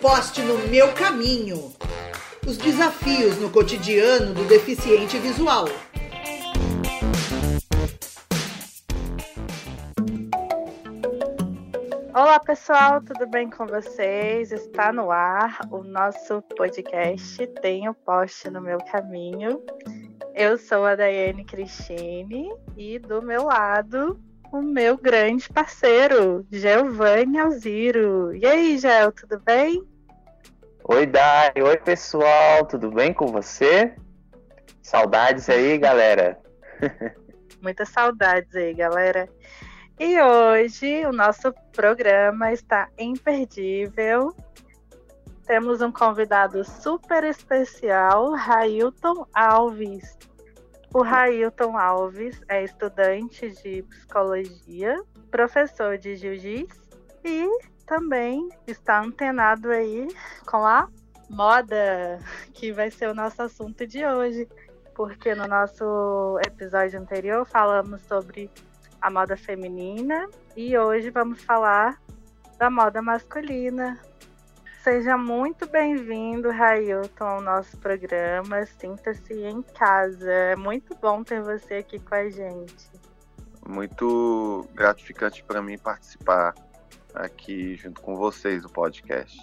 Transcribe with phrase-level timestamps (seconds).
[0.00, 1.72] poste no meu caminho.
[2.46, 5.66] Os desafios no cotidiano do deficiente visual.
[12.14, 14.52] Olá pessoal, tudo bem com vocês?
[14.52, 19.60] Está no ar o nosso podcast Tem o Poste no Meu Caminho.
[20.34, 24.18] Eu sou a Daiane Cristine e do meu lado
[24.52, 28.34] o meu grande parceiro, Giovanni Alziro.
[28.34, 29.82] E aí, Gel, tudo bem?
[30.84, 31.52] Oi, Dai.
[31.56, 32.64] Oi, pessoal.
[32.66, 33.94] Tudo bem com você?
[34.82, 36.40] Saudades aí, galera.
[37.60, 39.28] Muitas saudades aí, galera.
[39.98, 44.34] E hoje o nosso programa está imperdível.
[45.46, 50.16] Temos um convidado super especial, Railton Alves.
[50.92, 54.96] O Railton Alves é estudante de psicologia,
[55.30, 56.80] professor de jiu-jitsu
[57.22, 57.46] e
[57.84, 60.08] também está antenado aí
[60.46, 60.88] com a
[61.28, 62.18] moda,
[62.54, 64.48] que vai ser o nosso assunto de hoje.
[64.94, 68.50] Porque no nosso episódio anterior falamos sobre
[69.00, 72.00] a moda feminina e hoje vamos falar
[72.58, 74.00] da moda masculina.
[74.88, 78.64] Seja muito bem-vindo, Railton, ao nosso programa.
[78.64, 80.32] Sinta-se em casa.
[80.32, 82.90] É muito bom ter você aqui com a gente.
[83.68, 86.54] Muito gratificante para mim participar
[87.12, 89.38] aqui junto com vocês do podcast.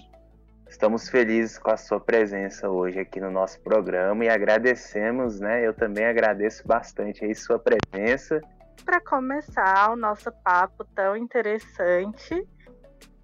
[0.68, 5.64] Estamos felizes com a sua presença hoje aqui no nosso programa e agradecemos, né?
[5.64, 8.42] Eu também agradeço bastante aí sua presença.
[8.84, 12.48] Para começar o nosso papo tão interessante,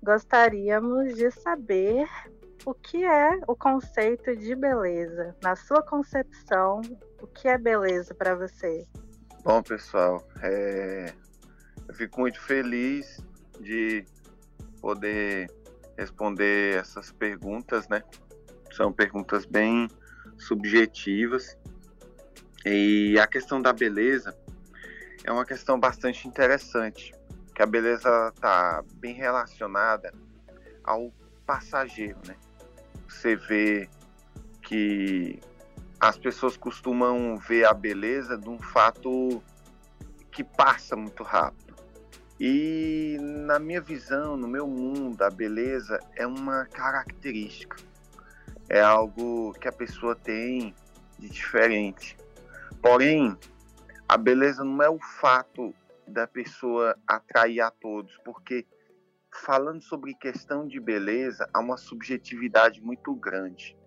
[0.03, 2.07] gostaríamos de saber
[2.65, 5.35] o que é o conceito de beleza.
[5.41, 6.81] Na sua concepção,
[7.21, 8.87] o que é beleza para você?
[9.43, 11.13] Bom, pessoal, é...
[11.87, 13.23] eu fico muito feliz
[13.59, 14.05] de
[14.79, 15.49] poder
[15.97, 18.03] responder essas perguntas, né?
[18.71, 19.87] São perguntas bem
[20.37, 21.57] subjetivas.
[22.65, 24.35] E a questão da beleza
[25.23, 27.13] é uma questão bastante interessante,
[27.53, 30.13] que a beleza está bem relacionada
[30.83, 31.11] ao
[31.45, 32.35] passageiro, né?
[33.07, 33.89] Você vê
[34.61, 35.39] que
[35.99, 39.43] as pessoas costumam ver a beleza de um fato
[40.31, 41.75] que passa muito rápido.
[42.39, 47.77] E na minha visão, no meu mundo, a beleza é uma característica.
[48.67, 50.73] É algo que a pessoa tem
[51.19, 52.17] de diferente.
[52.81, 53.37] Porém,
[54.09, 55.71] a beleza não é o fato
[56.11, 58.67] da pessoa atrair a todos, porque
[59.45, 63.77] falando sobre questão de beleza, há uma subjetividade muito grande,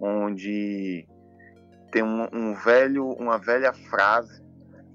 [0.00, 1.06] onde
[1.92, 4.42] tem um, um velho, uma velha frase,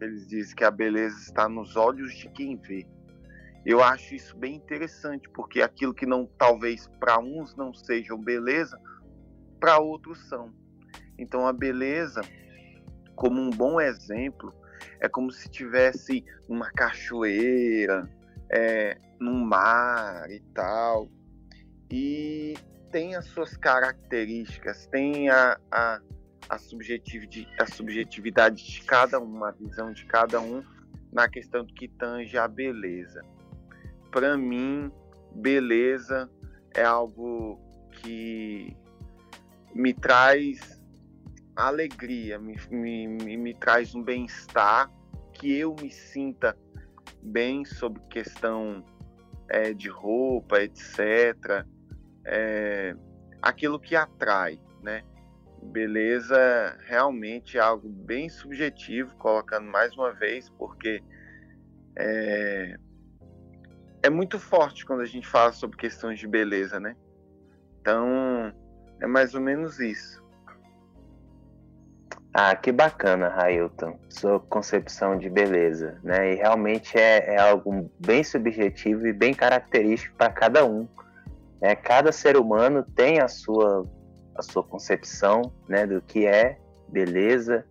[0.01, 2.85] eles dizem que a beleza está nos olhos de quem vê.
[3.65, 8.77] Eu acho isso bem interessante, porque aquilo que não talvez para uns não sejam beleza,
[9.59, 10.53] para outros são.
[11.17, 12.21] Então a beleza,
[13.15, 14.53] como um bom exemplo,
[14.99, 18.09] é como se tivesse uma cachoeira,
[18.51, 21.09] é, num mar e tal.
[21.91, 22.55] E
[22.91, 25.99] tem as suas características, tem a, a,
[26.49, 30.63] a, subjetividade, a subjetividade de cada um, a visão de cada um
[31.11, 33.21] na questão do que tange a beleza.
[34.11, 34.91] Para mim,
[35.35, 36.29] beleza
[36.75, 37.59] é algo
[38.01, 38.75] que
[39.73, 40.81] me traz
[41.55, 44.91] alegria, me, me, me traz um bem-estar,
[45.33, 46.57] que eu me sinta
[47.21, 48.83] bem sobre questão
[49.49, 51.65] é, de roupa, etc.
[52.25, 52.95] É,
[53.41, 55.03] aquilo que atrai, né?
[55.61, 61.01] Beleza realmente é algo bem subjetivo, colocando mais uma vez, porque
[61.97, 62.75] é,
[64.03, 66.95] é muito forte quando a gente fala sobre questões de beleza, né?
[67.79, 68.53] Então,
[69.01, 70.22] é mais ou menos isso.
[72.35, 76.33] Ah, que bacana, Railton, sua concepção de beleza, né?
[76.33, 80.87] E realmente é, é algo bem subjetivo e bem característico para cada um.
[81.61, 81.75] Né?
[81.75, 83.87] Cada ser humano tem a sua,
[84.35, 86.57] a sua concepção né, do que é
[86.89, 87.63] beleza.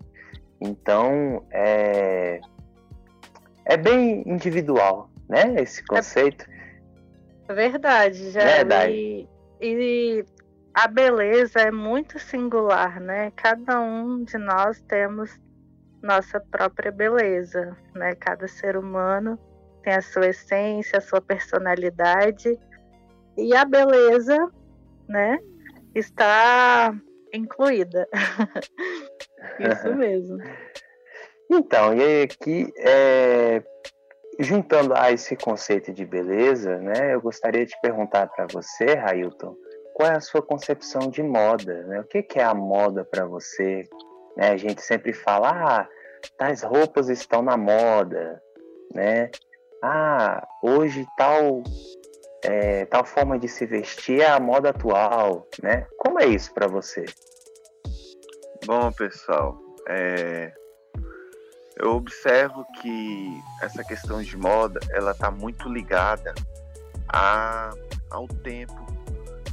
[0.60, 2.40] Então, é,
[3.64, 5.56] é bem individual, né?
[5.60, 6.46] Esse conceito.
[7.48, 8.44] É verdade, já.
[8.44, 8.92] Verdade.
[8.92, 9.28] E,
[9.60, 10.24] e
[10.74, 13.30] a beleza é muito singular, né?
[13.36, 15.38] Cada um de nós temos
[16.02, 18.14] nossa própria beleza, né?
[18.14, 19.38] Cada ser humano
[19.82, 22.58] tem a sua essência, a sua personalidade
[23.36, 24.36] e a beleza,
[25.08, 25.38] né?
[25.94, 26.94] Está
[27.32, 28.08] incluída.
[29.58, 30.38] Isso mesmo.
[31.50, 33.62] Então, e aqui, é,
[34.38, 37.14] juntando a esse conceito de beleza, né?
[37.14, 39.54] Eu gostaria de perguntar para você, Railton,
[40.02, 42.00] qual é a sua concepção de moda, né?
[42.00, 43.88] O que, que é a moda para você?
[44.36, 44.50] Né?
[44.50, 45.88] A gente sempre fala, ah,
[46.36, 48.42] tais roupas estão na moda,
[48.92, 49.30] né?
[49.80, 51.62] Ah, hoje tal
[52.42, 55.86] é, tal forma de se vestir é a moda atual, né?
[55.98, 57.04] Como é isso para você?
[58.66, 59.56] Bom, pessoal,
[59.88, 60.52] é,
[61.76, 66.34] eu observo que essa questão de moda ela está muito ligada
[67.08, 67.70] a,
[68.10, 68.91] ao tempo,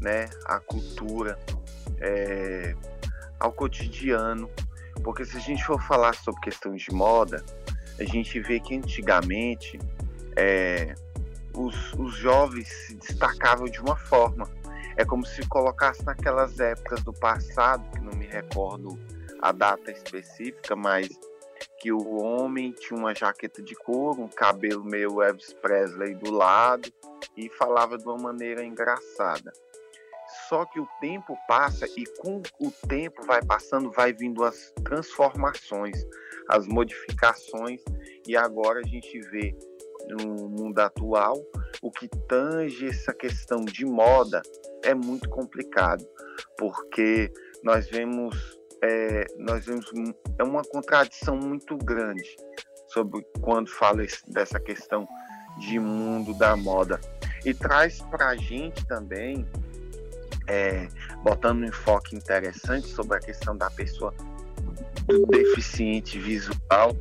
[0.01, 1.37] né, à cultura,
[1.99, 2.75] é,
[3.39, 4.49] ao cotidiano,
[5.03, 7.43] porque se a gente for falar sobre questão de moda,
[7.99, 9.79] a gente vê que antigamente
[10.35, 10.93] é,
[11.53, 14.49] os, os jovens se destacavam de uma forma.
[14.95, 18.99] É como se colocasse naquelas épocas do passado, que não me recordo
[19.41, 21.07] a data específica, mas
[21.79, 26.91] que o homem tinha uma jaqueta de couro, um cabelo meio Elvis Presley do lado
[27.35, 29.53] e falava de uma maneira engraçada.
[30.49, 36.03] Só que o tempo passa e com o tempo vai passando, vai vindo as transformações,
[36.49, 37.83] as modificações.
[38.27, 39.55] E agora a gente vê
[40.09, 41.35] no mundo atual
[41.83, 44.41] o que tange essa questão de moda
[44.83, 46.03] é muito complicado,
[46.57, 47.31] porque
[47.63, 49.85] nós vemos é, nós vemos
[50.39, 52.35] é uma contradição muito grande
[52.87, 55.07] sobre quando fala dessa questão
[55.59, 56.99] de mundo da moda.
[57.45, 59.45] E traz para a gente também
[60.49, 60.89] é,
[61.23, 64.13] botando um enfoque interessante sobre a questão da pessoa
[65.29, 66.95] deficiente visual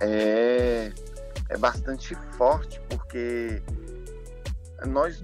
[0.00, 0.90] é,
[1.50, 3.62] é bastante forte porque
[4.86, 5.20] nós,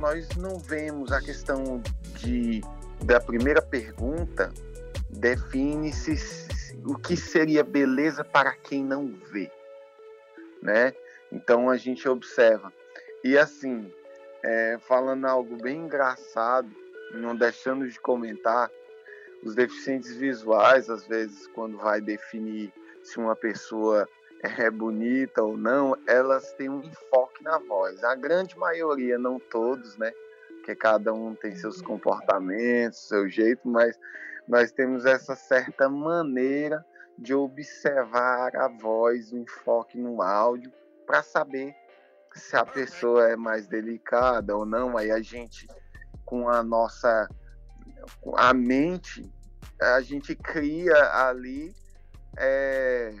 [0.00, 1.82] nós não vemos a questão
[2.16, 2.62] de
[3.04, 4.52] da primeira pergunta
[5.10, 6.16] define-se
[6.86, 9.50] o que seria beleza para quem não vê,
[10.62, 10.92] né?
[11.30, 12.72] Então a gente observa
[13.22, 13.92] e assim
[14.44, 16.70] é, falando algo bem engraçado,
[17.14, 18.70] não deixando de comentar,
[19.42, 24.08] os deficientes visuais às vezes quando vai definir se uma pessoa
[24.42, 28.04] é bonita ou não, elas têm um enfoque na voz.
[28.04, 30.12] A grande maioria, não todos, né?
[30.56, 33.98] Porque cada um tem seus comportamentos, seu jeito, mas
[34.46, 36.84] nós temos essa certa maneira
[37.16, 40.70] de observar a voz, o enfoque no áudio,
[41.06, 41.74] para saber
[42.34, 44.96] se a pessoa é mais delicada ou não.
[44.96, 45.66] Aí a gente,
[46.24, 47.28] com a nossa
[48.36, 49.32] a mente,
[49.80, 50.94] a gente cria
[51.28, 51.74] ali
[52.36, 53.14] é,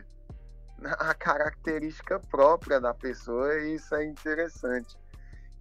[0.82, 4.96] a característica própria da pessoa e isso é interessante.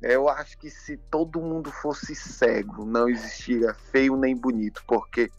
[0.01, 5.31] Eu acho que se todo mundo fosse cego, não existiria feio nem bonito, porque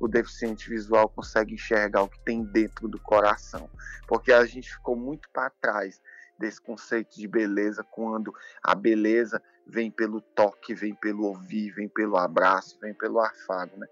[0.00, 3.70] o deficiente visual consegue enxergar o que tem dentro do coração.
[4.08, 6.00] Porque a gente ficou muito para trás
[6.38, 8.32] desse conceito de beleza quando
[8.62, 13.86] a beleza vem pelo toque, vem pelo ouvir, vem pelo abraço, vem pelo afago, né?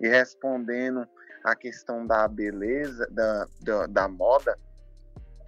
[0.00, 1.06] E respondendo
[1.44, 4.58] a questão da beleza, da, da, da moda,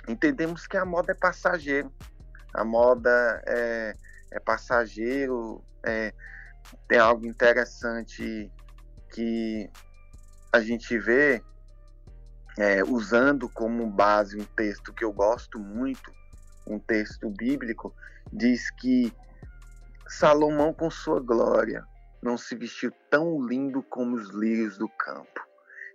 [0.08, 1.92] entendemos que a moda é passageiro.
[2.52, 3.94] A moda é,
[4.30, 6.12] é passageiro, é,
[6.88, 8.50] tem algo interessante
[9.12, 9.70] que
[10.52, 11.42] a gente vê
[12.58, 16.12] é, usando como base um texto que eu gosto muito,
[16.66, 17.94] um texto bíblico,
[18.32, 19.12] diz que
[20.08, 21.84] Salomão, com sua glória,
[22.22, 25.40] não se vestiu tão lindo como os lírios do campo.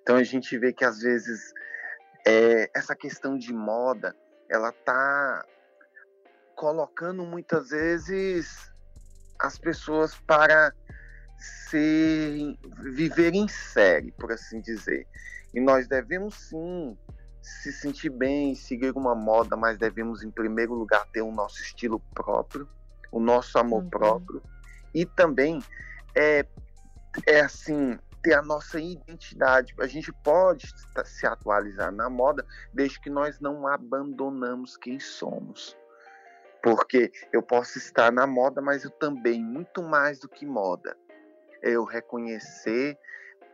[0.02, 1.54] Então a gente vê que às vezes
[2.26, 4.16] é, essa questão de moda,
[4.50, 5.46] ela tá
[6.56, 8.72] colocando muitas vezes
[9.40, 10.74] as pessoas para
[11.70, 12.56] ser
[12.94, 15.08] viver em série, por assim dizer.
[15.54, 16.98] E nós devemos sim
[17.42, 22.00] se sentir bem, seguir uma moda, mas devemos em primeiro lugar ter o nosso estilo
[22.14, 22.70] próprio,
[23.12, 23.90] o nosso amor uhum.
[23.90, 24.42] próprio
[24.94, 25.60] e também
[26.16, 26.46] é,
[27.28, 29.74] é assim ter a nossa identidade.
[29.80, 30.72] A gente pode
[31.06, 35.76] se atualizar na moda desde que nós não abandonamos quem somos.
[36.62, 40.96] Porque eu posso estar na moda, mas eu também, muito mais do que moda,
[41.64, 42.96] eu reconhecer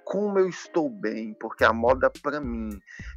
[0.08, 2.70] como eu estou bem, porque a moda para mim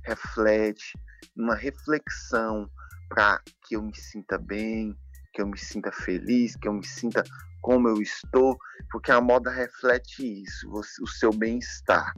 [0.04, 0.98] reflete
[1.36, 2.68] uma reflexão
[3.08, 4.96] para que eu me sinta bem,
[5.32, 7.22] que eu me sinta feliz, que eu me sinta
[7.62, 8.58] como eu estou,
[8.90, 12.12] porque a moda reflete isso, o seu bem-estar.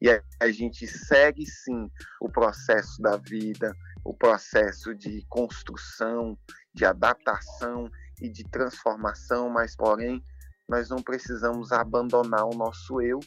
[0.00, 0.08] E
[0.40, 3.74] a gente segue sim o processo da vida,
[4.04, 6.38] o processo de construção,
[6.72, 10.22] de adaptação e de transformação, mas porém
[10.68, 13.18] nós não precisamos abandonar o nosso eu,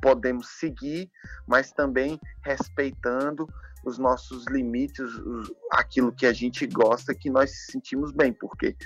[0.00, 1.10] podemos seguir,
[1.46, 3.46] mas também respeitando
[3.84, 5.10] os nossos limites,
[5.72, 8.76] aquilo que a gente gosta, que nós sentimos bem, porque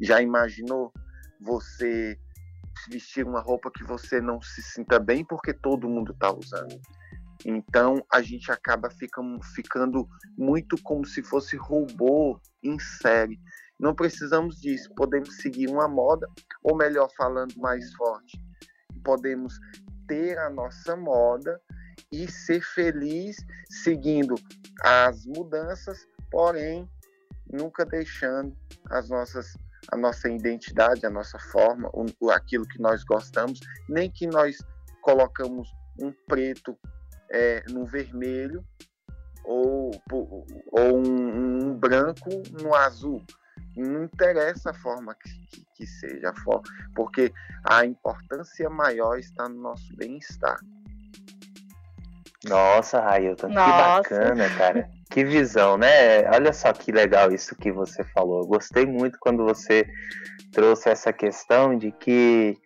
[0.00, 0.92] já imaginou
[1.40, 2.18] você
[2.88, 6.80] vestir uma roupa que você não se sinta bem porque todo mundo está usando.
[7.44, 13.38] Então a gente acaba ficando, ficando muito como se fosse robô em série.
[13.78, 16.26] Não precisamos disso, podemos seguir uma moda,
[16.62, 18.40] ou melhor falando mais forte,
[19.04, 19.58] podemos
[20.06, 21.60] ter a nossa moda
[22.12, 23.36] e ser feliz
[23.68, 24.34] seguindo
[24.82, 26.88] as mudanças, porém
[27.50, 28.56] nunca deixando
[28.90, 29.56] as nossas
[29.92, 34.58] a nossa identidade, a nossa forma, o, aquilo que nós gostamos, nem que nós
[35.00, 35.68] colocamos
[36.00, 36.76] um preto
[37.30, 38.64] é, no vermelho
[39.44, 43.24] ou, ou um, um, branco no azul.
[43.76, 46.32] Não interessa a forma que, que, que seja,
[46.94, 47.32] porque
[47.64, 50.58] a importância maior está no nosso bem-estar.
[52.44, 54.02] Nossa, Railton, Nossa.
[54.08, 54.88] que bacana, cara.
[55.10, 56.28] Que visão, né?
[56.30, 58.40] Olha só que legal isso que você falou.
[58.40, 59.86] Eu gostei muito quando você
[60.52, 62.56] trouxe essa questão de que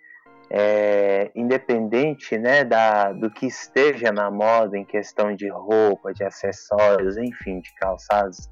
[0.50, 7.16] é, independente né, da, do que esteja na moda em questão de roupa, de acessórios,
[7.16, 8.50] enfim, de calçados,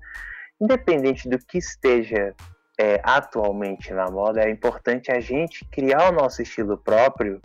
[0.61, 2.35] independente do que esteja
[2.79, 7.41] é, atualmente na moda, é importante a gente criar o nosso estilo próprio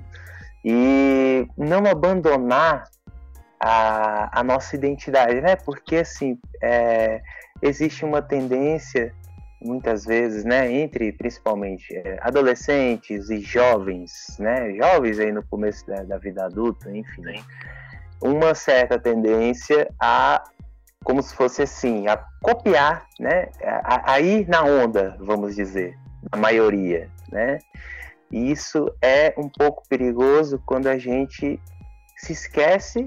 [0.64, 2.84] e não abandonar
[3.60, 5.56] a, a nossa identidade, né?
[5.56, 7.22] Porque assim é,
[7.62, 9.14] existe uma tendência
[9.62, 16.04] muitas vezes, né, entre principalmente é, adolescentes e jovens, né, jovens aí no começo da,
[16.04, 17.24] da vida adulta, enfim,
[18.22, 20.44] uma certa tendência a
[21.04, 23.50] como se fosse assim, a copiar, né,
[23.84, 25.98] a, a ir na onda, vamos dizer,
[26.32, 27.60] a maioria, né?
[28.32, 31.60] E isso é um pouco perigoso quando a gente
[32.18, 33.06] se esquece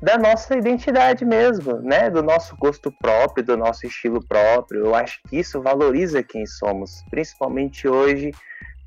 [0.00, 2.10] da nossa identidade mesmo, né?
[2.10, 4.86] Do nosso gosto próprio, do nosso estilo próprio.
[4.86, 8.32] Eu acho que isso valoriza quem somos, principalmente hoje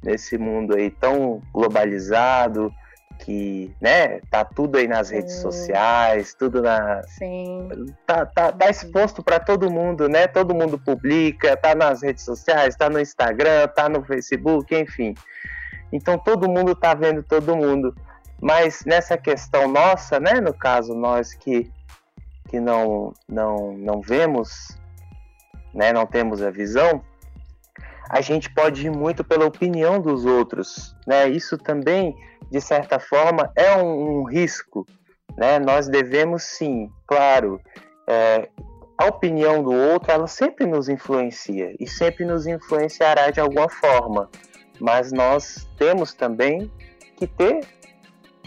[0.03, 2.71] nesse mundo aí tão globalizado,
[3.25, 5.15] que, né, tá tudo aí nas Sim.
[5.15, 7.67] redes sociais, tudo na Sim.
[8.05, 10.27] Tá, tá, tá exposto para todo mundo, né?
[10.27, 15.15] Todo mundo publica, tá nas redes sociais, tá no Instagram, tá no Facebook, enfim.
[15.91, 17.95] Então todo mundo tá vendo todo mundo.
[18.39, 21.71] Mas nessa questão nossa, né, no caso nós que,
[22.47, 24.77] que não, não, não vemos,
[25.73, 27.01] né, não temos a visão,
[28.07, 31.27] a gente pode ir muito pela opinião dos outros, né?
[31.27, 32.15] Isso também,
[32.55, 34.87] de certa forma, é um, um risco,
[35.35, 35.59] né?
[35.59, 37.59] Nós devemos sim, claro,
[38.07, 38.47] é,
[38.97, 44.29] a opinião do outro, ela sempre nos influencia e sempre nos influenciará de alguma forma,
[44.79, 46.71] mas nós temos também
[47.17, 47.67] que ter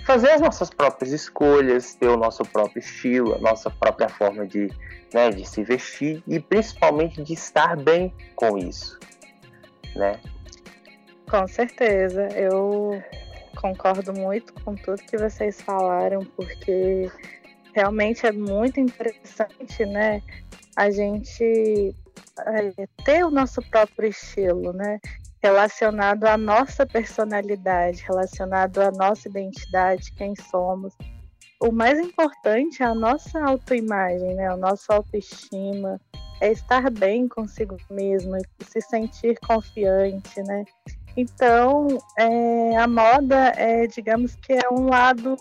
[0.06, 4.72] fazer as nossas próprias escolhas, ter o nosso próprio estilo, a nossa própria forma de,
[5.12, 8.98] né, de se vestir e principalmente de estar bem com isso,
[9.94, 10.18] né?
[11.30, 13.02] Com certeza, eu
[13.60, 17.10] concordo muito com tudo que vocês falaram, porque
[17.74, 20.22] realmente é muito interessante, né?
[20.76, 21.94] A gente
[22.46, 24.98] é, ter o nosso próprio estilo, né?
[25.42, 30.94] relacionado à nossa personalidade, relacionado à nossa identidade, quem somos.
[31.60, 34.48] O mais importante é a nossa autoimagem, né?
[34.48, 36.00] A nossa autoestima,
[36.40, 40.64] é estar bem consigo mesmo, se sentir confiante, né?
[41.16, 45.36] Então, é, a moda é, digamos que é um lado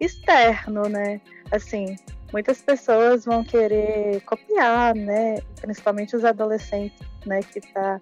[0.00, 1.20] externo, né?
[1.50, 1.96] Assim,
[2.32, 5.40] muitas pessoas vão querer copiar, né?
[5.60, 7.40] Principalmente os adolescentes, né?
[7.42, 8.00] Que tá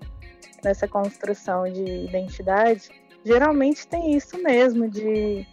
[0.63, 2.91] nessa construção de identidade,
[3.25, 5.47] geralmente tem isso mesmo, de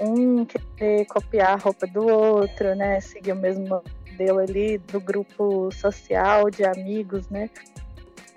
[0.00, 3.00] um querer copiar a roupa do outro, né?
[3.00, 7.50] Seguir o mesmo modelo ali do grupo social de amigos, né?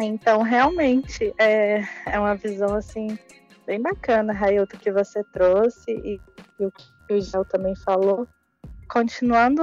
[0.02, 3.20] Então, realmente, é, é uma visão, assim,
[3.66, 6.22] bem bacana, Railton, que você trouxe e,
[6.60, 8.28] e o que o Gel também falou.
[8.90, 9.62] Continuando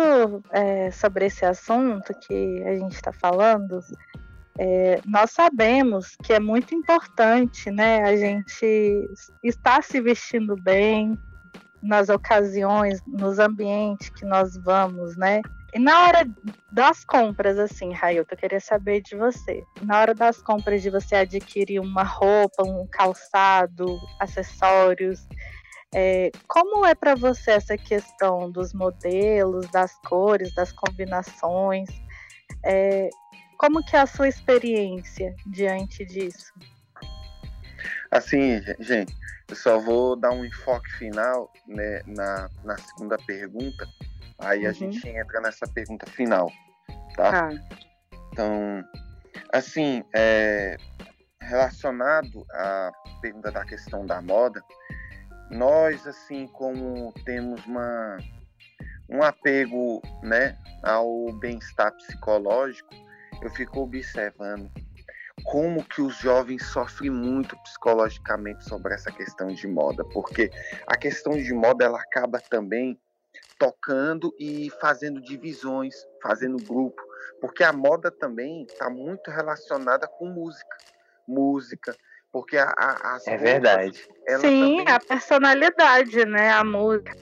[0.51, 3.81] é, sobre esse assunto que a gente está falando,
[4.59, 9.11] é, nós sabemos que é muito importante, né, a gente
[9.43, 11.19] estar se vestindo bem
[11.83, 15.41] nas ocasiões, nos ambientes que nós vamos, né?
[15.77, 16.27] E na hora
[16.73, 19.63] das compras, assim, Railton, eu queria saber de você.
[19.83, 25.29] Na hora das compras de você adquirir uma roupa, um calçado, acessórios,
[25.95, 31.91] é, como é para você essa questão dos modelos, das cores, das combinações?
[32.65, 33.11] É,
[33.59, 36.55] como que é a sua experiência diante disso?
[38.11, 39.15] Assim, gente,
[39.47, 43.87] eu só vou dar um enfoque final né, na, na segunda pergunta,
[44.39, 44.71] aí uhum.
[44.71, 46.51] a gente entra nessa pergunta final,
[47.15, 47.49] tá?
[47.49, 47.77] Ah.
[48.33, 48.85] Então,
[49.53, 50.77] assim, é,
[51.41, 54.63] relacionado à pergunta da questão da moda,
[55.51, 58.19] nós, assim como temos uma,
[59.09, 62.91] um apego né, ao bem-estar psicológico,
[63.43, 64.71] eu fico observando
[65.45, 70.51] como que os jovens sofrem muito psicologicamente sobre essa questão de moda, porque
[70.87, 72.99] a questão de moda ela acaba também
[73.59, 77.01] tocando e fazendo divisões, fazendo grupo,
[77.41, 80.77] porque a moda também está muito relacionada com música,
[81.27, 81.97] música,
[82.33, 83.99] porque a, a, as é roupas, verdade.
[83.99, 84.89] Sim, também...
[84.89, 87.17] a personalidade, né, a música,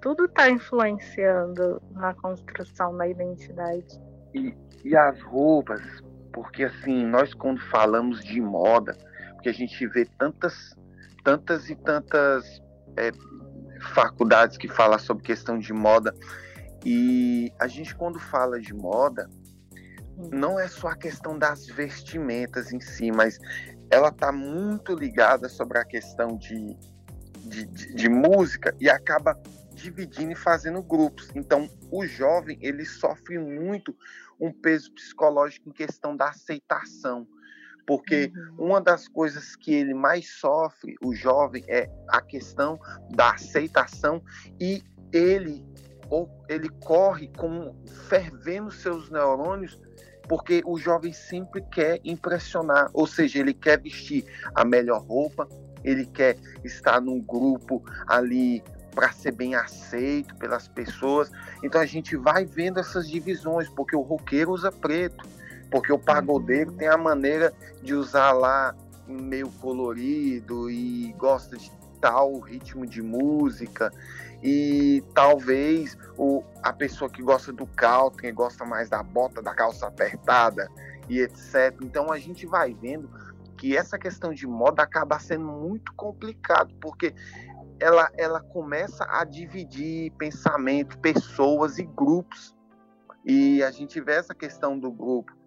[0.00, 4.00] tudo está influenciando na construção da identidade.
[4.34, 4.54] E,
[4.84, 5.82] e as roupas,
[6.32, 8.96] porque assim nós quando falamos de moda,
[9.34, 10.74] porque a gente vê tantas,
[11.24, 12.62] tantas e tantas
[12.96, 13.10] é,
[13.80, 16.14] faculdades que falam sobre questão de moda.
[16.84, 19.28] E a gente, quando fala de moda,
[20.32, 23.38] não é só a questão das vestimentas em si, mas
[23.90, 26.76] ela está muito ligada sobre a questão de,
[27.38, 29.40] de, de, de, música e acaba
[29.72, 31.30] dividindo e fazendo grupos.
[31.34, 33.94] Então, o jovem ele sofre muito
[34.40, 37.26] um peso psicológico em questão da aceitação.
[37.86, 38.66] Porque uhum.
[38.68, 42.78] uma das coisas que ele mais sofre, o jovem, é a questão
[43.10, 44.22] da aceitação
[44.60, 44.82] e
[45.12, 45.64] ele
[46.08, 47.74] ou ele corre com
[48.08, 49.78] fervendo seus neurônios
[50.30, 55.48] porque o jovem sempre quer impressionar, ou seja, ele quer vestir a melhor roupa,
[55.82, 58.62] ele quer estar num grupo ali
[58.94, 61.32] para ser bem aceito pelas pessoas.
[61.64, 65.26] Então a gente vai vendo essas divisões, porque o roqueiro usa preto,
[65.70, 68.74] porque o pagodeiro tem a maneira de usar lá
[69.06, 73.92] meio colorido e gosta de tal ritmo de música
[74.42, 79.86] e talvez o, a pessoa que gosta do country gosta mais da bota, da calça
[79.86, 80.68] apertada
[81.08, 81.76] e etc.
[81.82, 83.10] Então a gente vai vendo
[83.58, 87.14] que essa questão de moda acaba sendo muito complicado porque
[87.78, 92.54] ela, ela começa a dividir pensamento, pessoas e grupos.
[93.24, 95.39] E a gente vê essa questão do grupo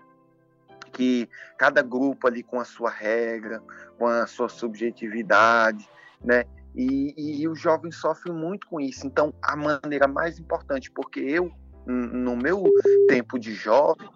[0.93, 1.27] que
[1.57, 3.61] cada grupo ali com a sua regra,
[3.97, 5.89] com a sua subjetividade,
[6.23, 6.45] né?
[6.75, 9.05] E, e, e o jovem sofre muito com isso.
[9.05, 11.51] Então, a maneira mais importante, porque eu,
[11.85, 12.63] no meu
[13.07, 14.09] tempo de jovem,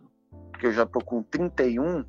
[0.60, 2.06] que eu já tô com 31,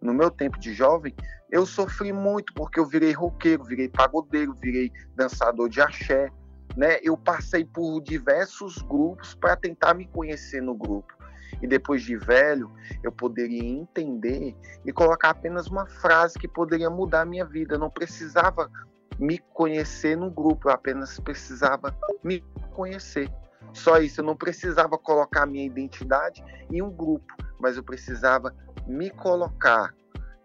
[0.00, 1.14] no meu tempo de jovem,
[1.50, 6.30] eu sofri muito porque eu virei roqueiro, virei pagodeiro, virei dançador de axé,
[6.76, 6.98] né?
[7.02, 11.19] Eu passei por diversos grupos para tentar me conhecer no grupo
[11.62, 12.70] e depois de velho
[13.02, 17.74] eu poderia entender e colocar apenas uma frase que poderia mudar a minha vida.
[17.74, 18.70] Eu não precisava
[19.18, 21.94] me conhecer no grupo, eu apenas precisava
[22.24, 22.42] me
[22.72, 23.30] conhecer.
[23.72, 28.54] Só isso, eu não precisava colocar minha identidade em um grupo, mas eu precisava
[28.86, 29.94] me colocar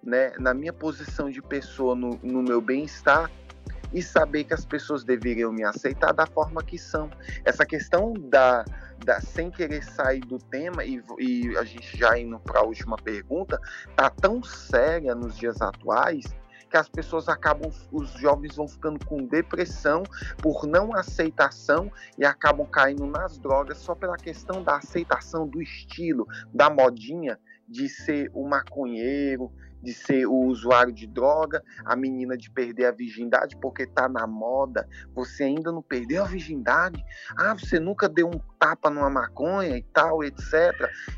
[0.03, 3.31] né, na minha posição de pessoa, no, no meu bem-estar
[3.93, 7.09] e saber que as pessoas deveriam me aceitar da forma que são.
[7.43, 8.65] Essa questão da,
[9.03, 12.97] da sem querer sair do tema e, e a gente já indo para a última
[12.97, 13.59] pergunta,
[13.95, 16.25] tá tão séria nos dias atuais
[16.69, 20.03] que as pessoas acabam, os jovens vão ficando com depressão
[20.41, 26.27] por não aceitação e acabam caindo nas drogas só pela questão da aceitação do estilo,
[26.53, 29.51] da modinha de ser o maconheiro,
[29.85, 34.25] de ser o usuário de droga, a menina de perder a virgindade porque tá na
[34.25, 37.05] moda, você ainda não perdeu a virgindade,
[37.37, 40.73] ah, você nunca deu um tapa numa maconha e tal, etc.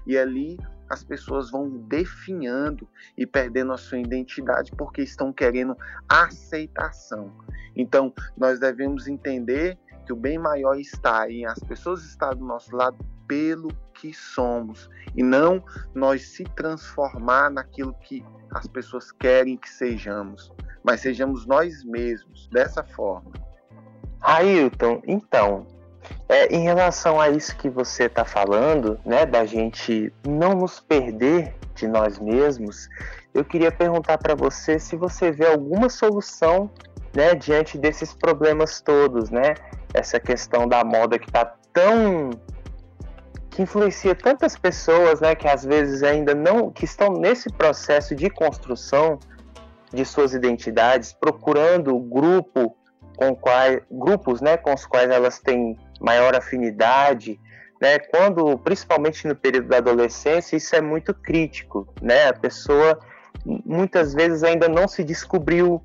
[0.05, 5.75] E ali as pessoas vão definhando e perdendo a sua identidade porque estão querendo
[6.07, 7.31] aceitação.
[7.75, 12.75] Então, nós devemos entender que o bem maior está em as pessoas estar do nosso
[12.75, 15.63] lado pelo que somos e não
[15.93, 20.51] nós se transformar naquilo que as pessoas querem que sejamos,
[20.83, 23.31] mas sejamos nós mesmos dessa forma.
[24.21, 25.67] Ailton, então,
[26.29, 31.55] é, em relação a isso que você está falando, né, da gente não nos perder
[31.75, 32.89] de nós mesmos,
[33.33, 36.71] eu queria perguntar para você se você vê alguma solução,
[37.15, 39.55] né, diante desses problemas todos, né?
[39.93, 42.29] essa questão da moda que está tão
[43.57, 48.29] que influencia tantas pessoas, né, que às vezes ainda não que estão nesse processo de
[48.29, 49.17] construção
[49.91, 52.77] de suas identidades, procurando grupo
[53.15, 57.39] com quais grupos, né, com os quais elas têm maior afinidade,
[57.81, 57.97] né?
[57.97, 62.27] Quando, principalmente no período da adolescência, isso é muito crítico, né?
[62.27, 62.99] A pessoa
[63.43, 65.83] muitas vezes ainda não se descobriu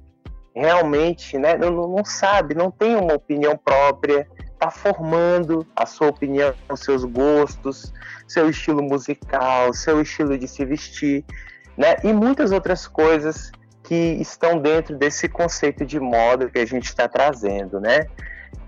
[0.55, 4.29] realmente né, não, não sabe, não tem uma opinião própria,
[4.63, 7.93] está formando a sua opinião, os seus gostos,
[8.29, 11.25] seu estilo musical, seu estilo de se vestir,
[11.77, 13.51] né, e muitas outras coisas
[13.83, 18.07] que estão dentro desse conceito de moda que a gente está trazendo, né?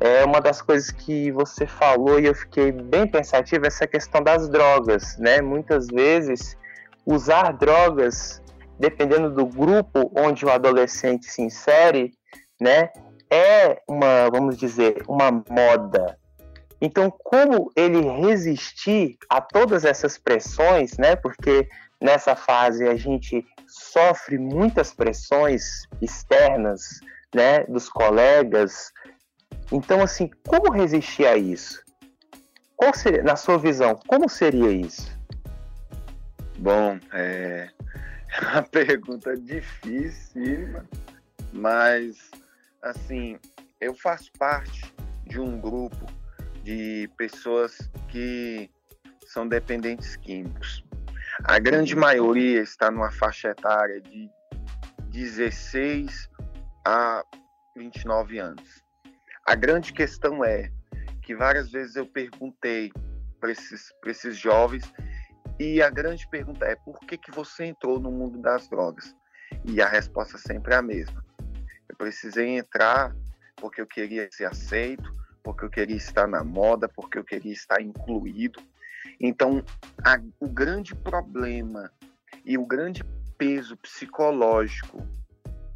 [0.01, 4.49] É uma das coisas que você falou e eu fiquei bem pensativo essa questão das
[4.49, 5.41] drogas, né?
[5.41, 6.57] Muitas vezes
[7.07, 8.43] usar drogas,
[8.79, 12.13] dependendo do grupo onde o adolescente se insere,
[12.61, 12.91] né,
[13.35, 16.17] é uma, vamos dizer, uma moda.
[16.81, 21.17] Então, como ele resistir a todas essas pressões, né?
[21.17, 21.69] Porque
[22.01, 27.01] nessa fase a gente sofre muitas pressões externas,
[27.35, 28.93] né, dos colegas.
[29.73, 31.83] Então, assim, como resistir a isso?
[32.77, 35.19] Qual seria, na sua visão, como seria isso?
[36.59, 37.69] Bom, é,
[38.31, 40.81] é uma pergunta difícil,
[41.53, 42.31] mas
[42.85, 43.39] assim,
[43.81, 44.95] eu faço parte
[45.27, 46.07] de um grupo
[46.63, 48.71] de pessoas que
[49.27, 50.85] são dependentes químicos.
[51.45, 54.31] A grande maioria está numa faixa etária de
[55.11, 56.29] 16
[56.87, 57.25] a
[57.77, 58.85] 29 anos.
[59.47, 60.71] A grande questão é
[61.23, 62.93] que várias vezes eu perguntei
[63.41, 64.93] para esses, esses jovens
[65.59, 69.15] e a grande pergunta é por que, que você entrou no mundo das drogas?
[69.65, 71.25] E a resposta sempre é a mesma.
[71.95, 73.15] Eu precisei entrar
[73.55, 77.81] porque eu queria ser aceito, porque eu queria estar na moda, porque eu queria estar
[77.81, 78.61] incluído.
[79.21, 79.65] Então,
[80.05, 81.89] a, o grande problema
[82.45, 83.05] e o grande
[83.39, 85.07] peso psicológico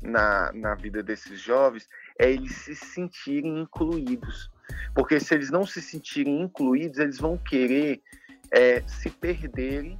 [0.03, 4.51] na, na vida desses jovens é eles se sentirem incluídos.
[4.97, 8.03] Porque se eles não se sentirem incluídos, eles vão querer
[8.51, 9.97] é, se perderem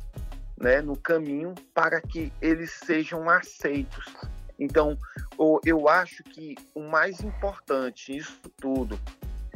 [0.61, 4.05] né, no caminho para que eles sejam aceitos.
[4.59, 4.99] Então,
[5.65, 8.99] eu acho que o mais importante nisso tudo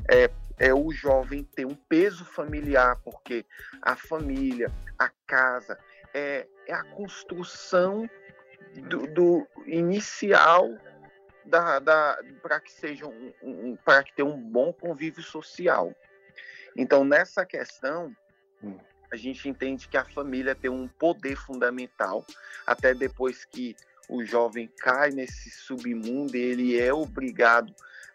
[0.08, 3.44] é, é o jovem ter um peso familiar, porque
[3.80, 5.78] a família, a casa,
[6.14, 8.08] é, é a construção
[8.88, 10.68] do, do inicial
[11.44, 15.94] da, da para que seja um, um para que tenha um bom convívio social.
[16.76, 18.14] Então, nessa questão,
[18.62, 18.78] hum.
[19.12, 22.24] a gente entende que a família tem um poder fundamental,
[22.66, 23.76] até depois que
[24.08, 27.74] o jovem cai nesse submundo, ele é obrigado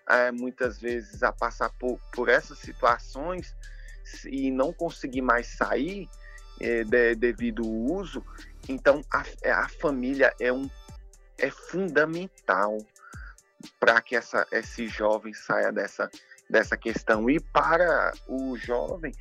[0.10, 3.56] é, muitas vezes a passar por, por essas situações
[4.26, 6.10] e não conseguir mais sair
[6.60, 8.24] é, de, devido ao uso.
[8.70, 9.24] Então a,
[9.64, 10.70] a família é, um,
[11.38, 12.78] é fundamental
[13.80, 16.10] para que essa, esse jovem saia dessa,
[16.50, 17.30] dessa questão.
[17.30, 19.12] E para o jovem,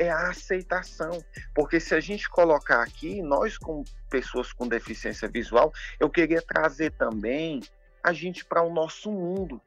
[0.00, 1.22] é a aceitação.
[1.54, 6.92] Porque se a gente colocar aqui, nós como pessoas com deficiência visual, eu queria trazer
[6.92, 7.60] também
[8.02, 9.60] a gente para o nosso mundo.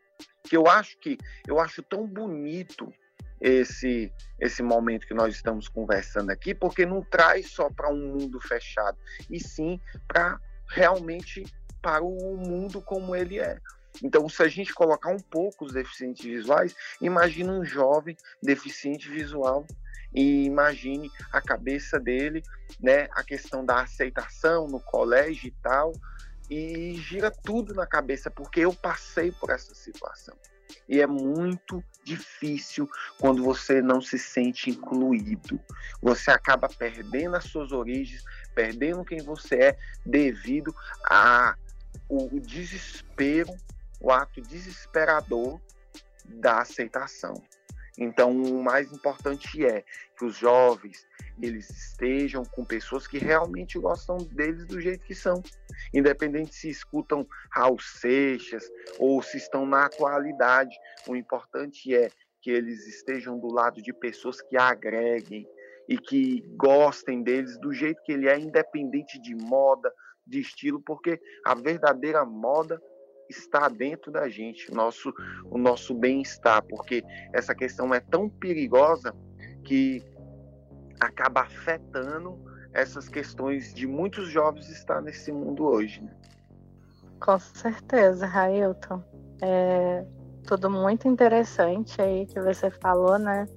[0.44, 1.18] Que eu acho que
[1.48, 2.92] eu acho tão bonito
[3.40, 8.42] esse esse momento que nós estamos conversando aqui, porque não traz só para um mundo
[8.42, 8.98] fechado,
[9.30, 11.44] e sim para realmente
[11.82, 13.58] para o mundo como ele é.
[14.02, 19.66] Então, se a gente colocar um pouco os deficientes visuais, imagina um jovem deficiente visual
[20.14, 22.44] e imagine a cabeça dele,
[22.80, 25.94] né, a questão da aceitação no colégio e tal,
[26.50, 30.36] e gira tudo na cabeça porque eu passei por essa situação.
[30.88, 35.60] E é muito difícil quando você não se sente incluído.
[36.02, 38.24] Você acaba perdendo as suas origens,
[38.54, 41.56] perdendo quem você é devido a
[42.10, 43.54] o desespero,
[44.00, 45.60] o ato desesperador
[46.26, 47.42] da aceitação.
[47.98, 49.84] Então, o mais importante é
[50.18, 51.06] que os jovens
[51.42, 55.42] eles estejam com pessoas que realmente gostam deles do jeito que são,
[55.94, 60.76] independente se escutam Raul Seixas ou se estão na atualidade.
[61.08, 62.10] O importante é
[62.42, 65.48] que eles estejam do lado de pessoas que agreguem
[65.88, 69.92] e que gostem deles do jeito que ele é, independente de moda,
[70.26, 72.82] de estilo, porque a verdadeira moda
[73.30, 75.14] está dentro da gente, o nosso,
[75.50, 79.16] o nosso bem-estar, porque essa questão é tão perigosa
[79.64, 80.04] que
[81.00, 82.38] acaba afetando
[82.74, 86.02] essas questões de muitos jovens estar nesse mundo hoje.
[86.02, 86.12] Né?
[87.20, 89.04] Com certeza, Railton.
[89.42, 90.06] É
[90.46, 93.48] tudo muito interessante aí que você falou, né?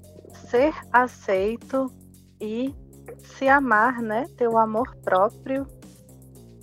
[0.49, 1.93] Ser aceito
[2.41, 2.75] e
[3.19, 4.27] se amar, né?
[4.37, 5.67] Ter o amor próprio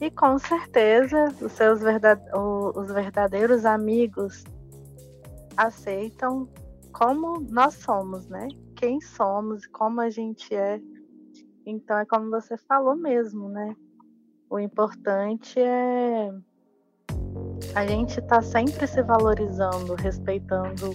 [0.01, 2.21] e com certeza os seus verdade...
[2.33, 4.43] os verdadeiros amigos
[5.55, 6.47] aceitam
[6.91, 8.47] como nós somos, né?
[8.75, 10.79] Quem somos, como a gente é.
[11.65, 13.75] Então é como você falou mesmo, né?
[14.49, 16.29] O importante é
[17.75, 20.91] a gente estar tá sempre se valorizando, respeitando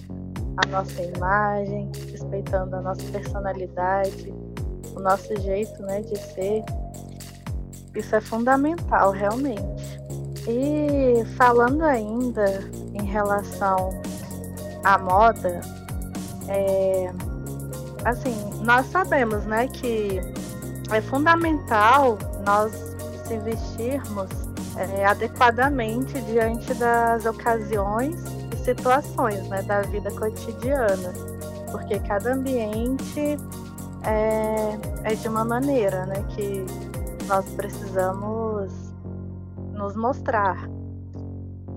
[0.63, 4.33] a nossa imagem, respeitando a nossa personalidade,
[4.95, 6.63] o nosso jeito, né, de ser
[7.95, 9.63] isso é fundamental, realmente.
[10.47, 13.89] E falando ainda em relação
[14.83, 15.61] à moda,
[16.47, 17.11] é,
[18.05, 20.19] assim, nós sabemos, né, que
[20.91, 22.73] é fundamental nós
[23.27, 24.29] se vestirmos
[24.75, 28.15] é, adequadamente diante das ocasiões
[28.53, 31.13] e situações né, da vida cotidiana,
[31.71, 33.37] porque cada ambiente
[34.03, 36.65] é, é de uma maneira né, que
[37.29, 38.73] nós precisamos
[39.71, 40.67] nos mostrar.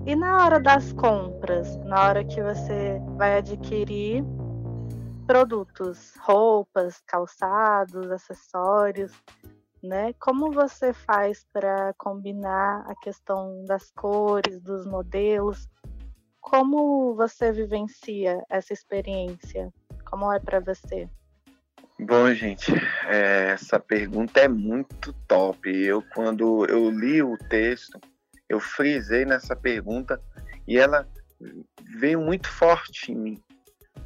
[0.03, 4.25] E na hora das compras, na hora que você vai adquirir
[5.27, 9.11] produtos, roupas, calçados, acessórios,
[9.83, 10.13] né?
[10.13, 15.69] Como você faz para combinar a questão das cores, dos modelos?
[16.41, 19.71] Como você vivencia essa experiência?
[20.09, 21.07] Como é para você?
[22.05, 22.71] Bom, gente,
[23.07, 25.69] é, essa pergunta é muito top.
[25.69, 27.99] Eu, quando eu li o texto,
[28.47, 30.21] eu frisei nessa pergunta
[30.67, 31.07] e ela
[31.99, 33.43] veio muito forte em mim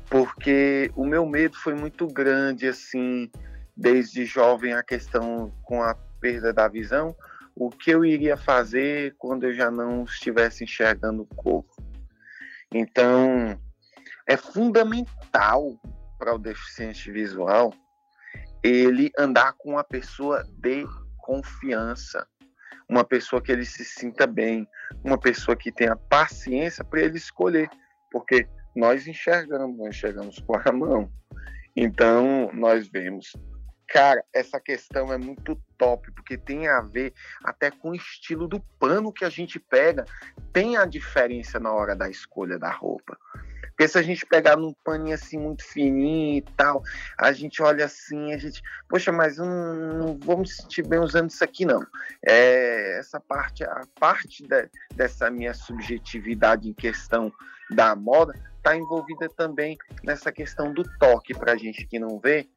[0.10, 3.30] porque o meu medo foi muito grande, assim,
[3.76, 7.16] desde jovem, a questão com a perda da visão,
[7.56, 11.76] o que eu iria fazer quando eu já não estivesse enxergando o corpo.
[12.72, 13.60] Então,
[14.26, 15.80] é fundamental
[16.18, 17.74] para o deficiente visual
[18.63, 20.86] ele andar com uma pessoa de
[21.17, 22.28] confiança,
[22.89, 24.67] uma pessoa que ele se sinta bem,
[25.04, 27.70] uma pessoa que tenha paciência para ele escolher,
[28.12, 31.12] porque nós enxergamos, nós enxergamos com a mão.
[31.76, 33.36] Então, nós vemos.
[33.89, 38.60] Cara, essa questão é muito top, porque tem a ver até com o estilo do
[38.80, 40.04] pano que a gente pega.
[40.52, 43.17] Tem a diferença na hora da escolha da roupa.
[43.78, 46.82] Porque se a gente pegar num paninho assim muito fininho e tal,
[47.16, 48.60] a gente olha assim, a gente,
[48.90, 51.86] poxa, mas não, não vou me sentir bem usando isso aqui não.
[52.26, 57.32] É, essa parte, a parte de, dessa minha subjetividade em questão
[57.70, 62.50] da moda está envolvida também nessa questão do toque para a gente que não vê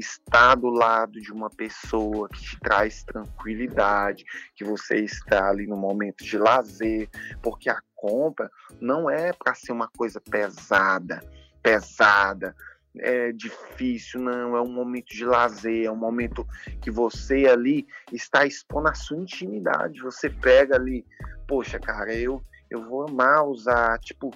[0.00, 4.24] estar do lado de uma pessoa que te traz tranquilidade,
[4.56, 7.08] que você está ali no momento de lazer,
[7.42, 11.22] porque a compra não é para ser uma coisa pesada,
[11.62, 12.56] pesada,
[12.96, 16.44] é difícil, não, é um momento de lazer, é um momento
[16.80, 20.00] que você ali está expondo a sua intimidade.
[20.00, 21.06] Você pega ali,
[21.46, 24.30] poxa, cara, eu eu vou amar usar, tipo,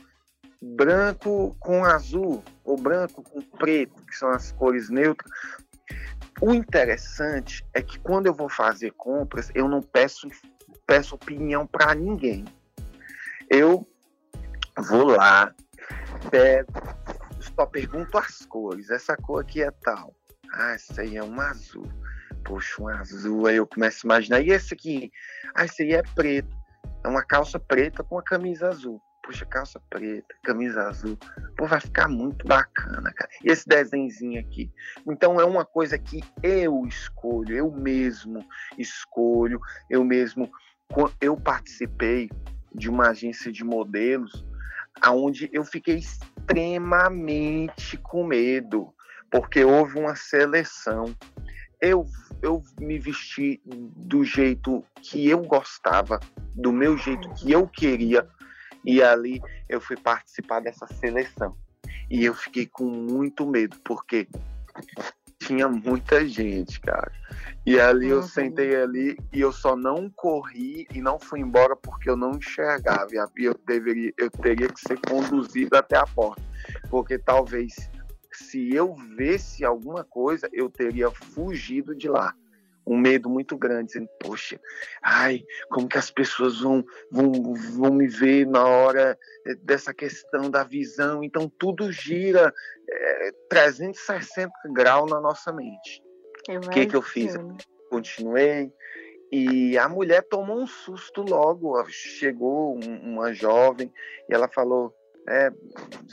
[0.64, 5.30] branco com azul ou branco com preto, que são as cores neutras.
[6.40, 10.28] O interessante é que quando eu vou fazer compras, eu não peço,
[10.86, 12.44] peço opinião para ninguém.
[13.48, 13.86] Eu
[14.88, 15.54] vou lá,
[16.30, 16.72] pego,
[17.40, 18.90] só pergunto as cores.
[18.90, 20.14] Essa cor aqui é tal.
[20.52, 21.86] Ah, essa aí é um azul.
[22.44, 23.46] Poxa, um azul.
[23.46, 24.40] Aí eu começo a imaginar.
[24.40, 25.12] E esse aqui?
[25.54, 26.56] Ah, esse aí é preto.
[27.04, 31.16] É uma calça preta com a camisa azul puxa, calça preta, camisa azul,
[31.56, 33.30] pô, vai ficar muito bacana, cara.
[33.42, 34.70] E esse desenhozinho aqui.
[35.06, 38.46] Então é uma coisa que eu escolho, eu mesmo
[38.78, 39.58] escolho,
[39.88, 40.50] eu mesmo.
[41.20, 42.30] Eu participei
[42.72, 44.46] de uma agência de modelos
[45.00, 48.94] aonde eu fiquei extremamente com medo,
[49.30, 51.14] porque houve uma seleção.
[51.80, 52.06] Eu,
[52.42, 56.20] eu me vesti do jeito que eu gostava,
[56.54, 58.28] do meu jeito que eu queria,
[58.84, 61.56] e ali eu fui participar dessa seleção.
[62.10, 64.28] E eu fiquei com muito medo, porque
[65.38, 67.12] tinha muita gente, cara.
[67.66, 68.18] E ali uhum.
[68.18, 72.32] eu sentei ali e eu só não corri e não fui embora porque eu não
[72.32, 73.08] enxergava.
[73.38, 76.42] E eu, deveria, eu teria que ser conduzido até a porta.
[76.90, 77.74] Porque talvez
[78.32, 82.34] se eu visse alguma coisa, eu teria fugido de lá
[82.86, 84.60] um medo muito grande, dizendo, poxa,
[85.02, 87.32] ai, como que as pessoas vão, vão,
[87.76, 91.24] vão me ver na hora eh, dessa questão da visão.
[91.24, 92.52] Então tudo gira
[92.88, 96.02] é, 360 graus na nossa mente.
[96.48, 97.34] O que, que eu fiz?
[97.90, 98.72] Continuei.
[99.32, 101.82] E a mulher tomou um susto logo.
[101.88, 103.90] Chegou uma jovem
[104.28, 104.94] e ela falou:
[105.28, 105.50] é,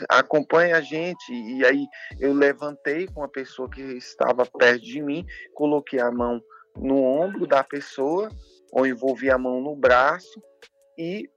[0.10, 1.32] acompanha a gente.
[1.32, 1.86] E aí
[2.20, 6.42] eu levantei com a pessoa que estava perto de mim, coloquei a mão
[6.78, 8.30] no ombro da pessoa,
[8.72, 10.42] ou envolvi a mão no braço,
[10.98, 11.30] e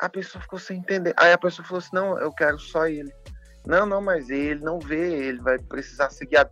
[0.00, 1.14] a pessoa ficou sem entender.
[1.16, 3.12] Aí a pessoa falou assim: não, eu quero só ele.
[3.66, 6.50] Não, não, mas ele não vê, ele vai precisar seguir a.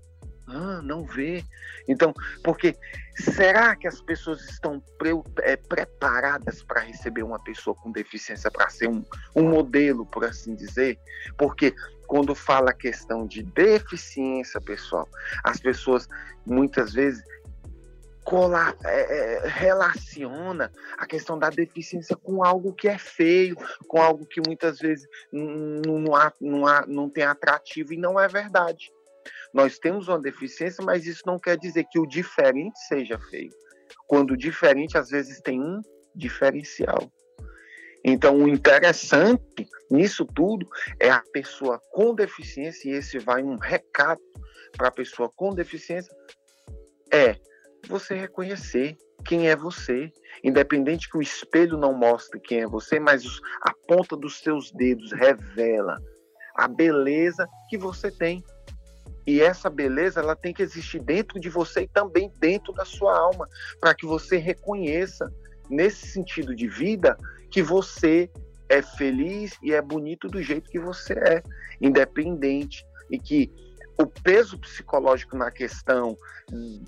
[0.51, 1.45] Ah, não vê.
[1.87, 2.75] Então, porque
[3.17, 5.11] será que as pessoas estão pre
[5.43, 9.05] é, preparadas para receber uma pessoa com deficiência para ser um,
[9.37, 10.99] um modelo, por assim dizer?
[11.37, 11.75] Porque
[12.07, 15.07] quando fala a questão de deficiência, pessoal,
[15.45, 16.09] as pessoas
[16.47, 17.23] muitas vezes
[18.29, 23.57] cola, é, é, relaciona a questão da deficiência com algo que é feio,
[23.89, 28.21] com algo que muitas vezes não, não, há, não, há, não tem atrativo e não
[28.21, 28.91] é verdade.
[29.55, 33.51] Nós temos uma deficiência, mas isso não quer dizer que o diferente seja feio.
[34.07, 35.81] Quando o diferente às vezes tem um
[36.15, 37.11] diferencial.
[38.05, 40.69] Então, o interessante nisso tudo
[41.01, 44.21] é a pessoa com deficiência, e esse vai um recado
[44.77, 46.15] para a pessoa com deficiência,
[47.11, 47.37] é
[47.89, 50.13] você reconhecer quem é você,
[50.45, 53.25] independente que o espelho não mostre quem é você, mas
[53.63, 55.99] a ponta dos seus dedos revela
[56.57, 58.45] a beleza que você tem.
[59.27, 63.19] E essa beleza ela tem que existir dentro de você e também dentro da sua
[63.19, 63.47] alma,
[63.81, 65.31] para que você reconheça
[65.69, 67.17] nesse sentido de vida
[67.51, 68.31] que você
[68.69, 71.43] é feliz e é bonito do jeito que você é,
[71.81, 73.51] independente e que
[74.01, 76.17] o peso psicológico na questão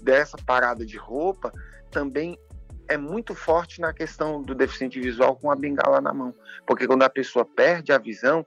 [0.02, 1.52] dessa parada de roupa
[1.90, 2.38] também
[2.88, 6.34] é muito forte na questão do deficiente visual com a bengala na mão.
[6.66, 8.44] Porque quando a pessoa perde a visão,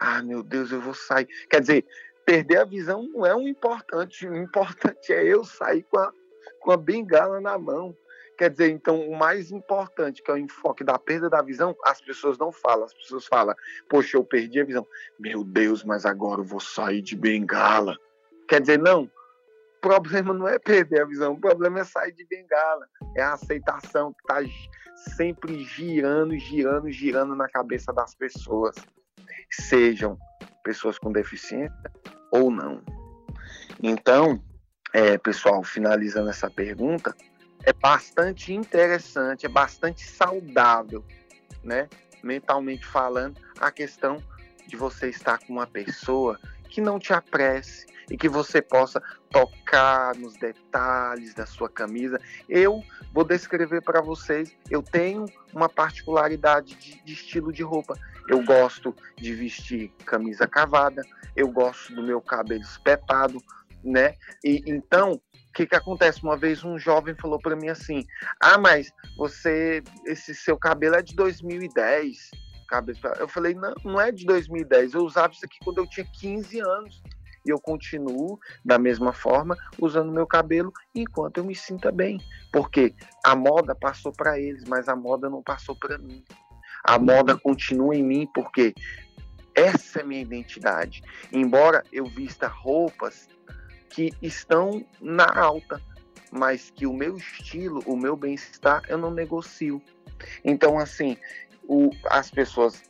[0.00, 1.26] ah, meu Deus, eu vou sair.
[1.48, 1.86] Quer dizer,
[2.24, 6.12] perder a visão não é o importante, o importante é eu sair com a,
[6.60, 7.96] com a bengala na mão.
[8.36, 12.00] Quer dizer, então, o mais importante, que é o enfoque da perda da visão, as
[12.00, 12.84] pessoas não falam.
[12.84, 13.54] As pessoas falam,
[13.88, 14.86] poxa, eu perdi a visão.
[15.18, 17.96] Meu Deus, mas agora eu vou sair de bengala.
[18.48, 19.04] Quer dizer, não.
[19.04, 22.86] O problema não é perder a visão, o problema é sair de bengala.
[23.14, 24.54] É a aceitação que está
[25.16, 28.74] sempre girando, girando, girando na cabeça das pessoas.
[29.50, 30.18] Sejam
[30.64, 31.92] pessoas com deficiência
[32.32, 32.82] ou não.
[33.82, 34.42] Então,
[34.92, 37.14] é, pessoal, finalizando essa pergunta,
[37.64, 41.04] é bastante interessante, é bastante saudável,
[41.62, 41.88] né?
[42.22, 44.22] Mentalmente falando, a questão
[44.66, 50.14] de você estar com uma pessoa que não te apresse e que você possa tocar
[50.16, 52.20] nos detalhes da sua camisa.
[52.48, 57.98] Eu vou descrever para vocês, eu tenho uma particularidade de, de, estilo de roupa.
[58.28, 61.02] Eu gosto de vestir camisa cavada,
[61.36, 63.42] eu gosto do meu cabelo espetado,
[63.82, 64.14] né?
[64.42, 65.20] E então
[65.54, 66.22] que, que acontece?
[66.22, 68.04] Uma vez um jovem falou para mim assim:
[68.40, 72.30] Ah, mas você, esse seu cabelo é de 2010.
[73.20, 74.94] Eu falei: Não, não é de 2010.
[74.94, 77.02] Eu usava isso aqui quando eu tinha 15 anos.
[77.46, 82.18] E eu continuo da mesma forma usando meu cabelo enquanto eu me sinta bem.
[82.50, 86.24] Porque a moda passou para eles, mas a moda não passou para mim.
[86.82, 88.74] A moda continua em mim porque
[89.54, 91.02] essa é minha identidade.
[91.30, 93.28] Embora eu vista roupas
[93.90, 95.80] que estão na alta,
[96.30, 99.80] mas que o meu estilo, o meu bem-estar, eu não negocio.
[100.44, 101.16] Então, assim,
[101.68, 102.82] o, as pessoas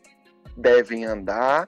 [0.56, 1.66] devem andar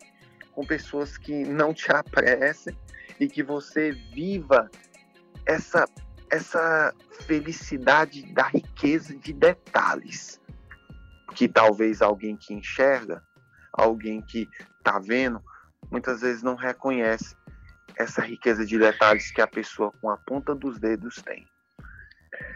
[0.52, 2.76] com pessoas que não te apressem
[3.20, 4.70] e que você viva
[5.44, 5.86] essa,
[6.30, 6.94] essa
[7.26, 10.40] felicidade da riqueza de detalhes
[11.34, 13.22] que talvez alguém que enxerga,
[13.70, 15.42] alguém que está vendo,
[15.90, 17.36] muitas vezes não reconhece
[17.98, 21.46] essa riqueza de detalhes que a pessoa com a ponta dos dedos tem.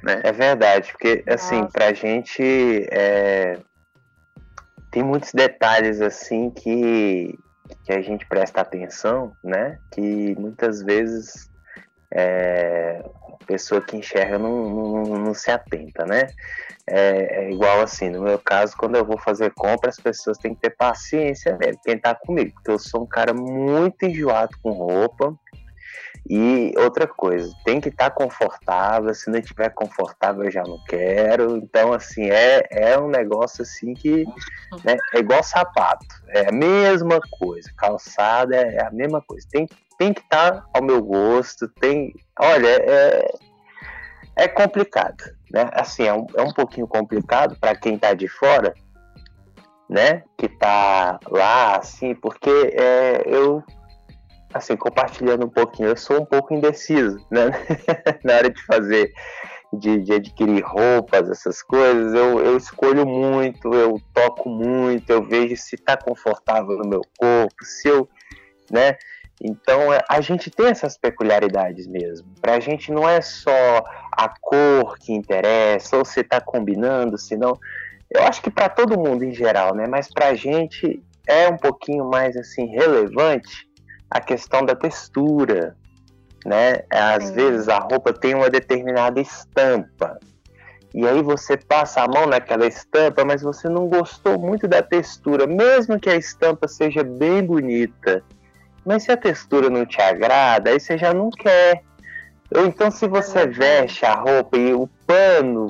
[0.02, 0.20] Né?
[0.22, 1.72] É verdade, porque assim, Nossa.
[1.72, 2.42] pra gente
[2.90, 3.58] é...
[4.90, 7.38] tem muitos detalhes assim que,
[7.84, 9.78] que a gente presta atenção, né?
[9.92, 11.50] Que muitas vezes
[12.10, 13.02] é...
[13.50, 16.28] pessoa que enxerga não, não, não se atenta, né?
[16.86, 20.54] É, é, igual assim, no meu caso, quando eu vou fazer compra, as pessoas têm
[20.54, 24.70] que ter paciência mesmo, quem tá comigo, porque eu sou um cara muito enjoado com
[24.70, 25.34] roupa.
[26.32, 30.78] E outra coisa, tem que estar tá confortável, se não estiver confortável eu já não
[30.84, 31.56] quero.
[31.56, 34.24] Então, assim, é, é um negócio assim que
[34.84, 39.44] né, é igual sapato, é a mesma coisa, calçada é, a mesma coisa.
[39.50, 39.66] Tem,
[39.98, 42.14] tem que estar tá ao meu gosto, tem.
[42.38, 43.34] Olha, é,
[44.36, 45.68] é complicado, né?
[45.72, 48.72] Assim, é um, é um pouquinho complicado para quem está de fora,
[49.88, 50.22] né?
[50.38, 53.64] Que está lá, assim, porque é, eu,
[54.52, 57.50] assim, compartilhando um pouquinho, eu sou um pouco indeciso, né?
[58.24, 59.12] Na hora de fazer,
[59.72, 65.56] de, de, adquirir roupas, essas coisas, eu, eu escolho muito, eu toco muito, eu vejo
[65.56, 68.08] se está confortável no meu corpo, se eu,
[68.70, 68.96] né?
[69.42, 72.28] Então é, a gente tem essas peculiaridades mesmo.
[72.42, 73.82] Para a gente não é só
[74.12, 77.58] a cor que interessa, ou se está combinando, se não.
[78.10, 79.86] Eu acho que para todo mundo em geral, né?
[79.88, 83.69] Mas para a gente é um pouquinho mais assim relevante
[84.10, 85.76] a questão da textura,
[86.44, 86.82] né?
[86.90, 87.34] Às Sim.
[87.34, 90.18] vezes a roupa tem uma determinada estampa.
[90.92, 95.46] E aí você passa a mão naquela estampa, mas você não gostou muito da textura,
[95.46, 98.24] mesmo que a estampa seja bem bonita
[98.84, 101.82] mas se a textura não te agrada, aí você já não quer.
[102.54, 105.68] Ou então, se você veste a roupa e o pano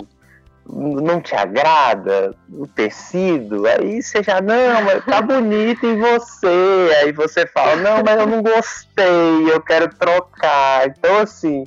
[0.73, 6.91] não te agrada o tecido, aí você já, não, mas tá bonito em você.
[7.03, 10.89] Aí você fala, não, mas eu não gostei, eu quero trocar.
[10.89, 11.67] Então, assim.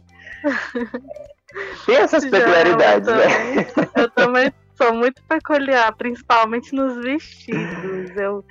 [1.85, 3.23] Tem essas peculiaridades, eu né?
[3.27, 8.15] Também, eu também sou muito peculiar, principalmente nos vestidos.
[8.15, 8.43] Eu,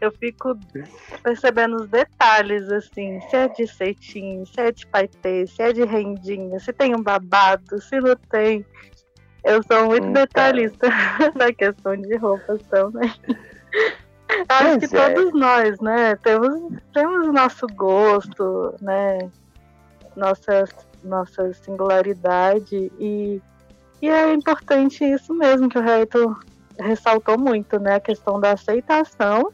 [0.00, 0.58] eu fico
[1.22, 5.84] percebendo os detalhes, assim, se é de cetim, se é de paetê, se é de
[5.84, 8.64] rendinha, se tem um babado, se não tem.
[9.44, 10.88] Eu sou muito hum, detalhista
[11.34, 13.12] na questão de roupas também.
[14.48, 15.14] Acho que é.
[15.14, 16.16] todos nós, né?
[16.16, 16.60] Temos,
[16.92, 19.30] temos nosso gosto, né?
[20.16, 20.64] Nossa,
[21.02, 23.40] nossa singularidade e,
[24.02, 26.36] e é importante isso mesmo que o Reito
[26.78, 27.94] ressaltou muito, né?
[27.94, 29.52] A questão da aceitação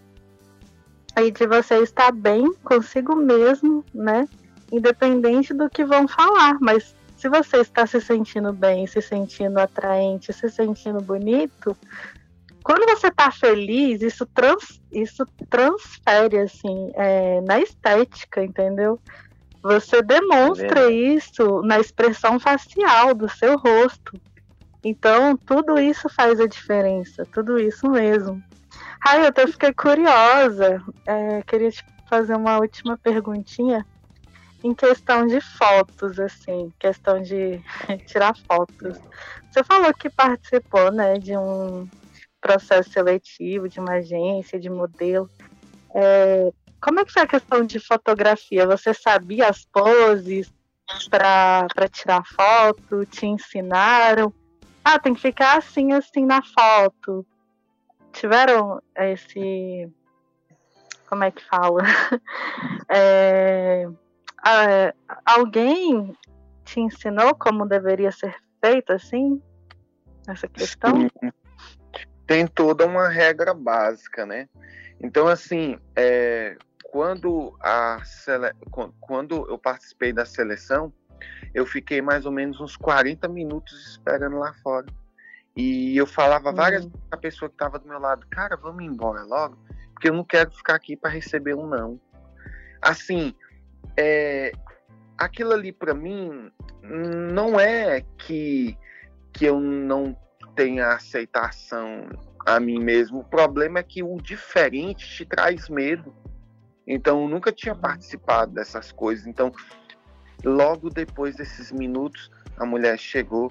[1.18, 4.28] e de você estar bem consigo mesmo, né?
[4.72, 10.32] Independente do que vão falar, mas se você está se sentindo bem, se sentindo atraente,
[10.32, 11.76] se sentindo bonito,
[12.62, 19.00] quando você está feliz, isso, trans, isso transfere assim é, na estética, entendeu?
[19.62, 24.20] Você demonstra é isso na expressão facial do seu rosto.
[24.84, 28.42] Então, tudo isso faz a diferença, tudo isso mesmo.
[29.06, 30.82] Ai, eu até fiquei curiosa.
[31.06, 33.86] É, queria te fazer uma última perguntinha
[34.66, 37.60] em questão de fotos, assim, questão de
[38.06, 38.98] tirar fotos.
[39.50, 41.88] Você falou que participou, né, de um
[42.40, 45.30] processo seletivo, de uma agência, de modelo.
[45.94, 48.66] É, como é que foi a questão de fotografia?
[48.66, 50.52] Você sabia as poses
[51.10, 53.06] para tirar foto?
[53.06, 54.32] Te ensinaram?
[54.84, 57.26] Ah, tem que ficar assim, assim na foto.
[58.12, 59.90] Tiveram esse.
[61.08, 61.82] Como é que fala?
[62.88, 63.88] É,
[64.44, 64.92] ah,
[65.24, 66.16] alguém
[66.64, 68.34] te ensinou como deveria ser
[68.64, 69.40] feito assim?
[70.28, 71.02] Essa questão?
[71.02, 71.32] Sim.
[72.26, 74.48] Tem toda uma regra básica, né?
[75.00, 76.56] Então, assim, é,
[76.90, 78.52] quando, a sele...
[79.00, 80.92] quando eu participei da seleção,
[81.54, 84.86] eu fiquei mais ou menos uns 40 minutos esperando lá fora.
[85.56, 86.90] E eu falava várias uhum.
[86.90, 89.56] vezes pessoa que estava do meu lado, cara, vamos embora logo,
[89.94, 92.00] porque eu não quero ficar aqui para receber um não.
[92.82, 93.34] Assim,
[93.96, 94.52] é,
[95.16, 96.50] aquilo ali para mim
[96.82, 98.76] não é que,
[99.32, 100.16] que eu não
[100.54, 102.08] tenha aceitação
[102.44, 103.20] a mim mesmo.
[103.20, 106.14] O problema é que o diferente te traz medo.
[106.86, 109.26] Então, eu nunca tinha participado dessas coisas.
[109.26, 109.50] Então,
[110.44, 113.50] logo depois desses minutos, a mulher chegou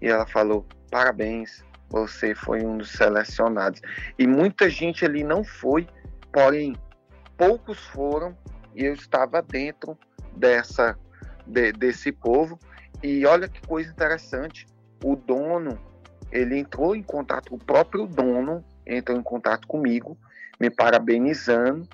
[0.00, 3.80] e ela falou: Parabéns, você foi um dos selecionados.
[4.18, 5.86] E muita gente ali não foi,
[6.32, 6.76] porém,
[7.36, 8.36] poucos foram
[8.76, 9.98] e eu estava dentro
[10.36, 10.96] dessa
[11.46, 12.58] de, desse povo.
[13.02, 14.66] E olha que coisa interessante,
[15.02, 15.78] o dono,
[16.30, 20.16] ele entrou em contato, o próprio dono entrou em contato comigo,
[20.60, 21.88] me parabenizando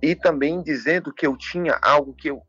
[0.00, 2.42] e também dizendo que eu tinha algo que eu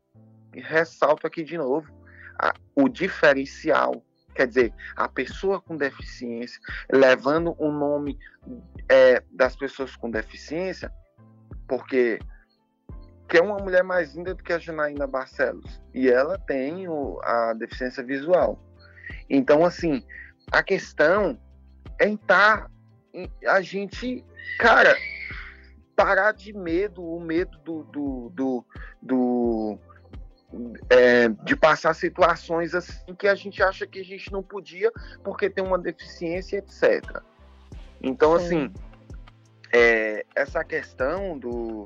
[0.52, 1.90] ressalto aqui de novo,
[2.38, 4.02] a, o diferencial,
[4.34, 6.60] quer dizer, a pessoa com deficiência,
[6.90, 8.18] levando o nome
[8.88, 10.90] é, das pessoas com deficiência,
[11.66, 12.18] porque
[13.28, 15.82] que é uma mulher mais linda do que a Janaína Barcelos.
[15.92, 18.58] E ela tem o, a deficiência visual.
[19.28, 20.02] Então, assim,
[20.50, 21.38] a questão
[22.00, 22.70] é estar
[23.46, 24.24] a gente,
[24.58, 24.96] cara,
[25.96, 28.64] parar de medo, o medo do, do, do,
[29.02, 29.78] do
[30.88, 34.90] é, de passar situações assim que a gente acha que a gente não podia
[35.22, 37.22] porque tem uma deficiência, etc.
[38.00, 38.44] Então, Sim.
[38.44, 38.72] assim,
[39.72, 41.84] é, essa questão do,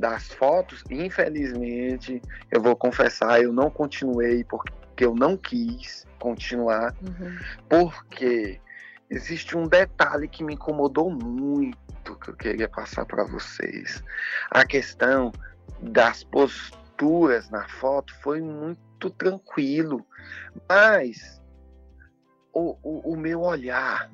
[0.00, 2.20] das fotos, infelizmente,
[2.50, 7.38] eu vou confessar, eu não continuei porque eu não quis continuar, uhum.
[7.68, 8.60] porque
[9.08, 11.78] existe um detalhe que me incomodou muito
[12.16, 14.02] que eu queria passar para vocês.
[14.50, 15.30] A questão
[15.80, 20.04] das posturas na foto foi muito tranquilo,
[20.68, 21.40] mas
[22.52, 24.10] o, o, o meu olhar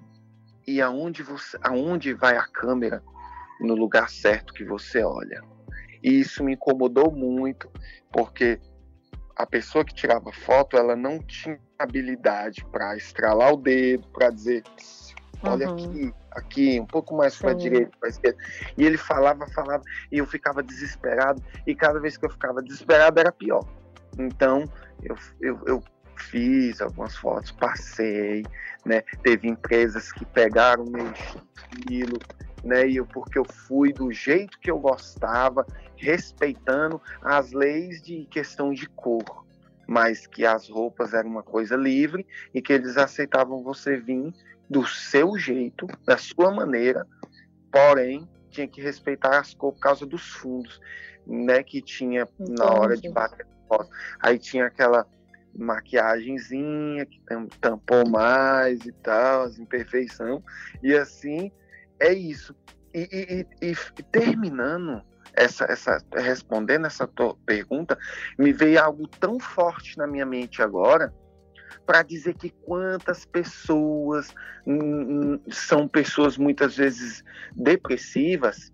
[0.66, 3.02] e aonde você, aonde vai a câmera
[3.60, 5.42] no lugar certo que você olha.
[6.06, 7.68] E isso me incomodou muito,
[8.12, 8.60] porque
[9.34, 14.62] a pessoa que tirava foto, ela não tinha habilidade para estralar o dedo, para dizer,
[15.42, 15.74] olha uhum.
[15.74, 18.38] aqui, aqui, um pouco mais para a direita, para a esquerda.
[18.78, 19.82] E ele falava, falava,
[20.12, 23.66] e eu ficava desesperado, e cada vez que eu ficava desesperado era pior.
[24.16, 24.62] Então,
[25.02, 25.82] eu, eu, eu
[26.14, 28.44] fiz algumas fotos, passei,
[28.84, 29.02] né?
[29.24, 32.16] Teve empresas que pegaram meu estilo,
[32.64, 32.88] né?
[32.88, 38.72] E eu, porque eu fui do jeito que eu gostava, respeitando as leis de questão
[38.72, 39.44] de cor.
[39.86, 44.34] mas que as roupas eram uma coisa livre e que eles aceitavam você vir
[44.68, 47.06] do seu jeito, da sua maneira,
[47.70, 50.80] porém tinha que respeitar as cores por causa dos fundos,
[51.26, 53.88] né, que tinha na hora de bater foto.
[54.20, 55.06] Aí tinha aquela
[55.54, 57.20] maquiagemzinha que
[57.60, 60.42] tampou mais e tal, as imperfeição,
[60.82, 61.52] e assim
[62.00, 62.54] é isso.
[62.94, 65.02] E, e, e, e terminando
[65.34, 67.08] essa, essa, respondendo essa
[67.44, 67.98] pergunta,
[68.38, 71.12] me veio algo tão forte na minha mente agora
[71.84, 74.34] para dizer que quantas pessoas
[74.66, 77.22] hum, hum, são pessoas muitas vezes
[77.54, 78.72] depressivas,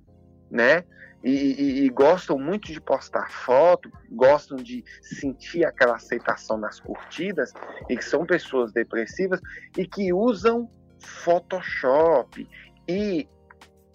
[0.51, 0.85] né?
[1.25, 7.53] E, e, e, gostam muito de postar foto, gostam de sentir aquela aceitação nas curtidas,
[7.89, 9.41] e que são pessoas depressivas
[9.79, 10.69] e que usam
[10.99, 12.49] Photoshop
[12.89, 13.29] e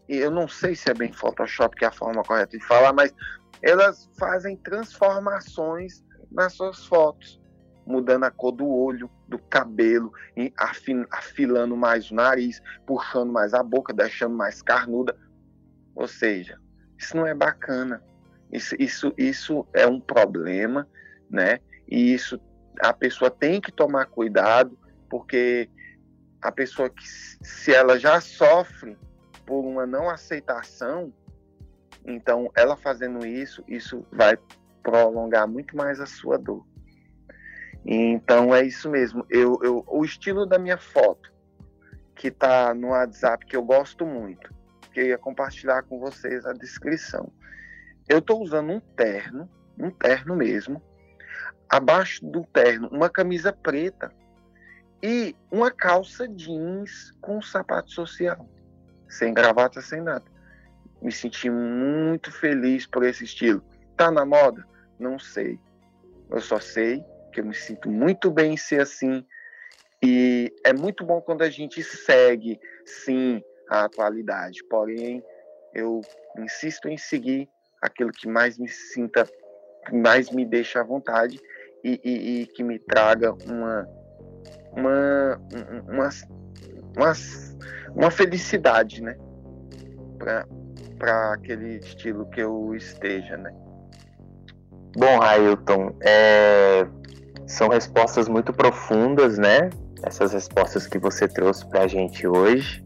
[0.08, 3.14] eu não sei se é bem Photoshop que é a forma correta de falar, mas
[3.62, 7.42] elas fazem transformações nas suas fotos,
[7.86, 10.12] mudando a cor do olho, do cabelo,
[11.12, 15.18] afilando mais o nariz, puxando mais a boca, deixando mais carnuda.
[15.96, 16.60] Ou seja,
[16.98, 18.02] isso não é bacana.
[18.52, 20.88] Isso, isso, isso é um problema,
[21.30, 21.60] né?
[21.88, 22.40] E isso
[22.82, 24.78] a pessoa tem que tomar cuidado,
[25.10, 25.70] porque
[26.42, 28.98] a pessoa que se ela já sofre
[29.46, 31.14] por uma não aceitação,
[32.06, 34.38] então ela fazendo isso, isso vai
[34.84, 36.66] prolongar muito mais a sua dor.
[37.86, 39.26] Então é isso mesmo.
[39.30, 41.32] Eu, eu, o estilo da minha foto,
[42.16, 44.54] que está no WhatsApp, que eu gosto muito,
[44.92, 47.32] que eu ia compartilhar com vocês a descrição.
[48.08, 50.82] Eu estou usando um terno, um terno mesmo,
[51.70, 54.12] abaixo do terno, uma camisa preta
[55.02, 58.48] e uma calça jeans com sapato social
[59.10, 60.26] sem gravata, sem nada.
[61.02, 63.64] Me senti muito feliz por esse estilo.
[63.95, 64.66] Tá na moda?
[65.00, 65.60] Não sei.
[66.30, 69.26] Eu só sei que eu me sinto muito bem em ser assim.
[70.04, 74.64] E é muito bom quando a gente segue, sim, a atualidade.
[74.70, 75.24] Porém,
[75.74, 76.02] eu
[76.38, 77.48] insisto em seguir
[77.82, 79.28] aquilo que mais me sinta,
[79.91, 81.39] mais me deixa à vontade
[81.84, 83.88] e, e, e que me traga uma,
[84.78, 85.41] uma,
[85.89, 86.09] uma,
[86.95, 87.13] uma
[87.97, 89.15] uma felicidade, né?
[90.97, 93.51] Para aquele estilo que eu esteja, né?
[94.95, 96.86] Bom, Ailton, é...
[97.45, 99.69] são respostas muito profundas, né?
[100.03, 102.84] Essas respostas que você trouxe para a gente hoje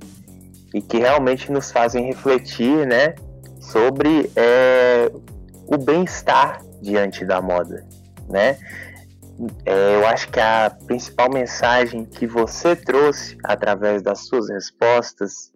[0.73, 3.15] e que realmente nos fazem refletir, né?
[3.59, 5.11] Sobre é...
[5.67, 7.85] o bem-estar diante da moda,
[8.29, 8.57] né?
[9.65, 15.51] É, eu acho que a principal mensagem que você trouxe através das suas respostas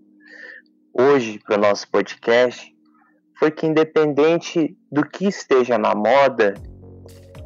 [0.94, 2.74] hoje para o nosso podcast
[3.38, 6.54] foi que, independente do que esteja na moda,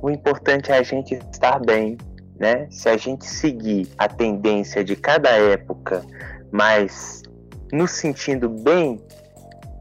[0.02, 1.98] o importante é a gente estar bem,
[2.40, 2.68] né?
[2.70, 6.06] Se a gente seguir a tendência de cada época,
[6.52, 7.24] mas
[7.72, 9.04] nos sentindo bem,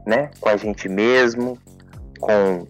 [0.05, 1.57] né, com a gente mesmo,
[2.19, 2.67] com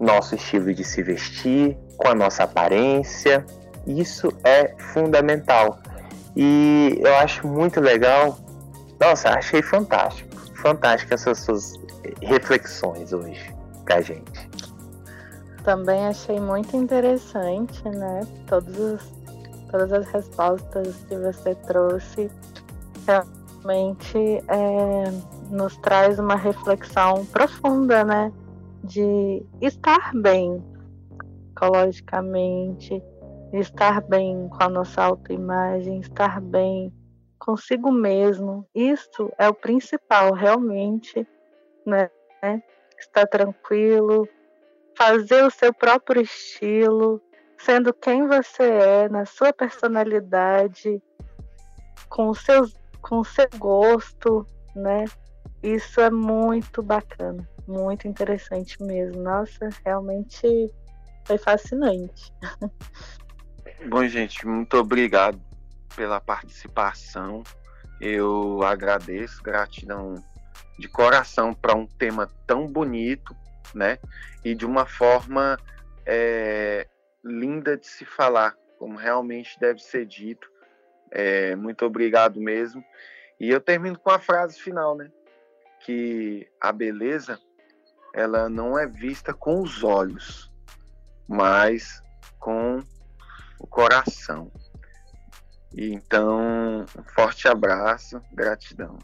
[0.00, 3.44] nosso estilo de se vestir, com a nossa aparência.
[3.86, 5.78] Isso é fundamental.
[6.34, 8.38] E eu acho muito legal.
[8.98, 10.36] Nossa, achei fantástico.
[10.56, 11.74] Fantástico essas suas
[12.22, 14.50] reflexões hoje pra gente.
[15.62, 18.26] Também achei muito interessante, né?
[18.46, 19.12] Todos os,
[19.70, 22.30] todas as respostas que você trouxe
[23.06, 25.12] realmente é,
[25.50, 28.32] nos traz uma reflexão profunda, né?
[28.82, 30.62] De estar bem,
[31.60, 33.02] psicologicamente,
[33.52, 36.92] estar bem com a nossa autoimagem, estar bem
[37.38, 38.66] consigo mesmo.
[38.74, 41.26] Isso é o principal, realmente,
[41.84, 42.10] né?
[42.98, 44.26] Estar tranquilo,
[44.96, 47.20] fazer o seu próprio estilo,
[47.58, 51.02] sendo quem você é, na sua personalidade,
[52.08, 52.62] com o seu,
[53.02, 55.04] com o seu gosto, né?
[55.62, 59.22] Isso é muito bacana, muito interessante mesmo.
[59.22, 60.70] Nossa, realmente
[61.24, 62.32] foi fascinante.
[63.88, 65.40] Bom, gente, muito obrigado
[65.96, 67.42] pela participação.
[68.00, 70.22] Eu agradeço, gratidão
[70.78, 73.34] de coração para um tema tão bonito,
[73.74, 73.98] né?
[74.44, 75.58] E de uma forma
[76.06, 76.86] é,
[77.24, 80.50] linda de se falar, como realmente deve ser dito.
[81.10, 82.82] É, muito obrigado mesmo.
[83.38, 85.10] E eu termino com a frase final, né?
[85.80, 87.38] Que a beleza
[88.14, 90.49] ela não é vista com os olhos,
[91.30, 92.02] mas
[92.40, 92.80] com
[93.60, 94.50] o coração.
[95.72, 98.98] Então, um forte abraço, gratidão.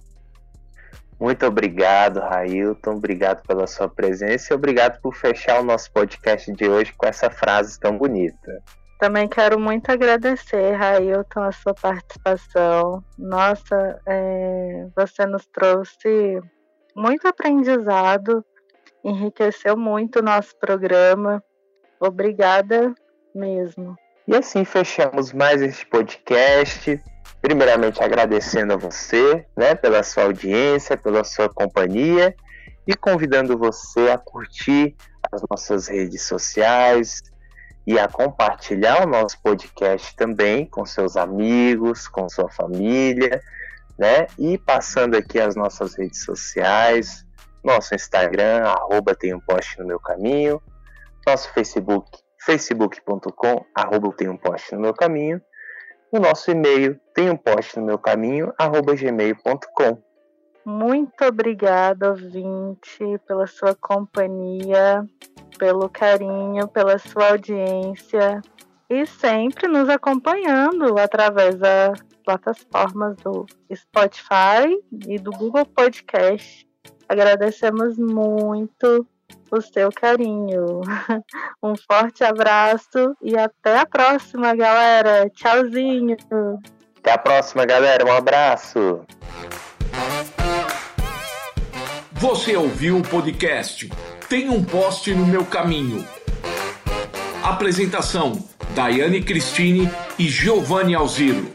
[1.21, 2.97] Muito obrigado, Railton.
[2.97, 7.31] Obrigado pela sua presença e obrigado por fechar o nosso podcast de hoje com essa
[7.31, 8.63] frase tão bonita.
[8.99, 13.05] Também quero muito agradecer, Railton, a sua participação.
[13.17, 16.41] Nossa, é, você nos trouxe
[16.95, 18.45] muito aprendizado,
[19.05, 21.43] enriqueceu muito o nosso programa.
[22.01, 22.95] Obrigada
[23.35, 23.97] mesmo.
[24.27, 27.01] E assim fechamos mais este podcast.
[27.41, 32.35] Primeiramente agradecendo a você, né, pela sua audiência, pela sua companhia
[32.87, 34.97] e convidando você a curtir
[35.31, 37.23] as nossas redes sociais,
[37.87, 43.41] e a compartilhar o nosso podcast também com seus amigos, com sua família,
[43.97, 44.27] né?
[44.37, 47.25] E passando aqui as nossas redes sociais,
[47.63, 50.61] nosso Instagram, arroba tem um post no meu caminho,
[51.27, 55.41] nosso Facebook, facebook.com, arroba tem um post no meu caminho,
[56.13, 60.03] o nosso e-mail, tem um post no meu caminho, arroba gmail.com.
[60.65, 65.05] Muito obrigada, ouvinte, pela sua companhia,
[65.59, 68.41] pelo carinho, pela sua audiência
[68.89, 76.67] e sempre nos acompanhando através das plataformas do Spotify e do Google Podcast.
[77.09, 79.07] Agradecemos muito
[79.51, 80.81] o seu carinho.
[81.63, 85.29] Um forte abraço e até a próxima, galera.
[85.31, 86.17] Tchauzinho.
[86.99, 88.05] Até a próxima, galera.
[88.05, 89.01] Um abraço.
[92.13, 93.91] Você ouviu o podcast
[94.29, 96.07] Tem um poste no meu caminho.
[97.43, 98.33] Apresentação:
[98.75, 101.53] Daiane Cristine e Giovanni Alziro.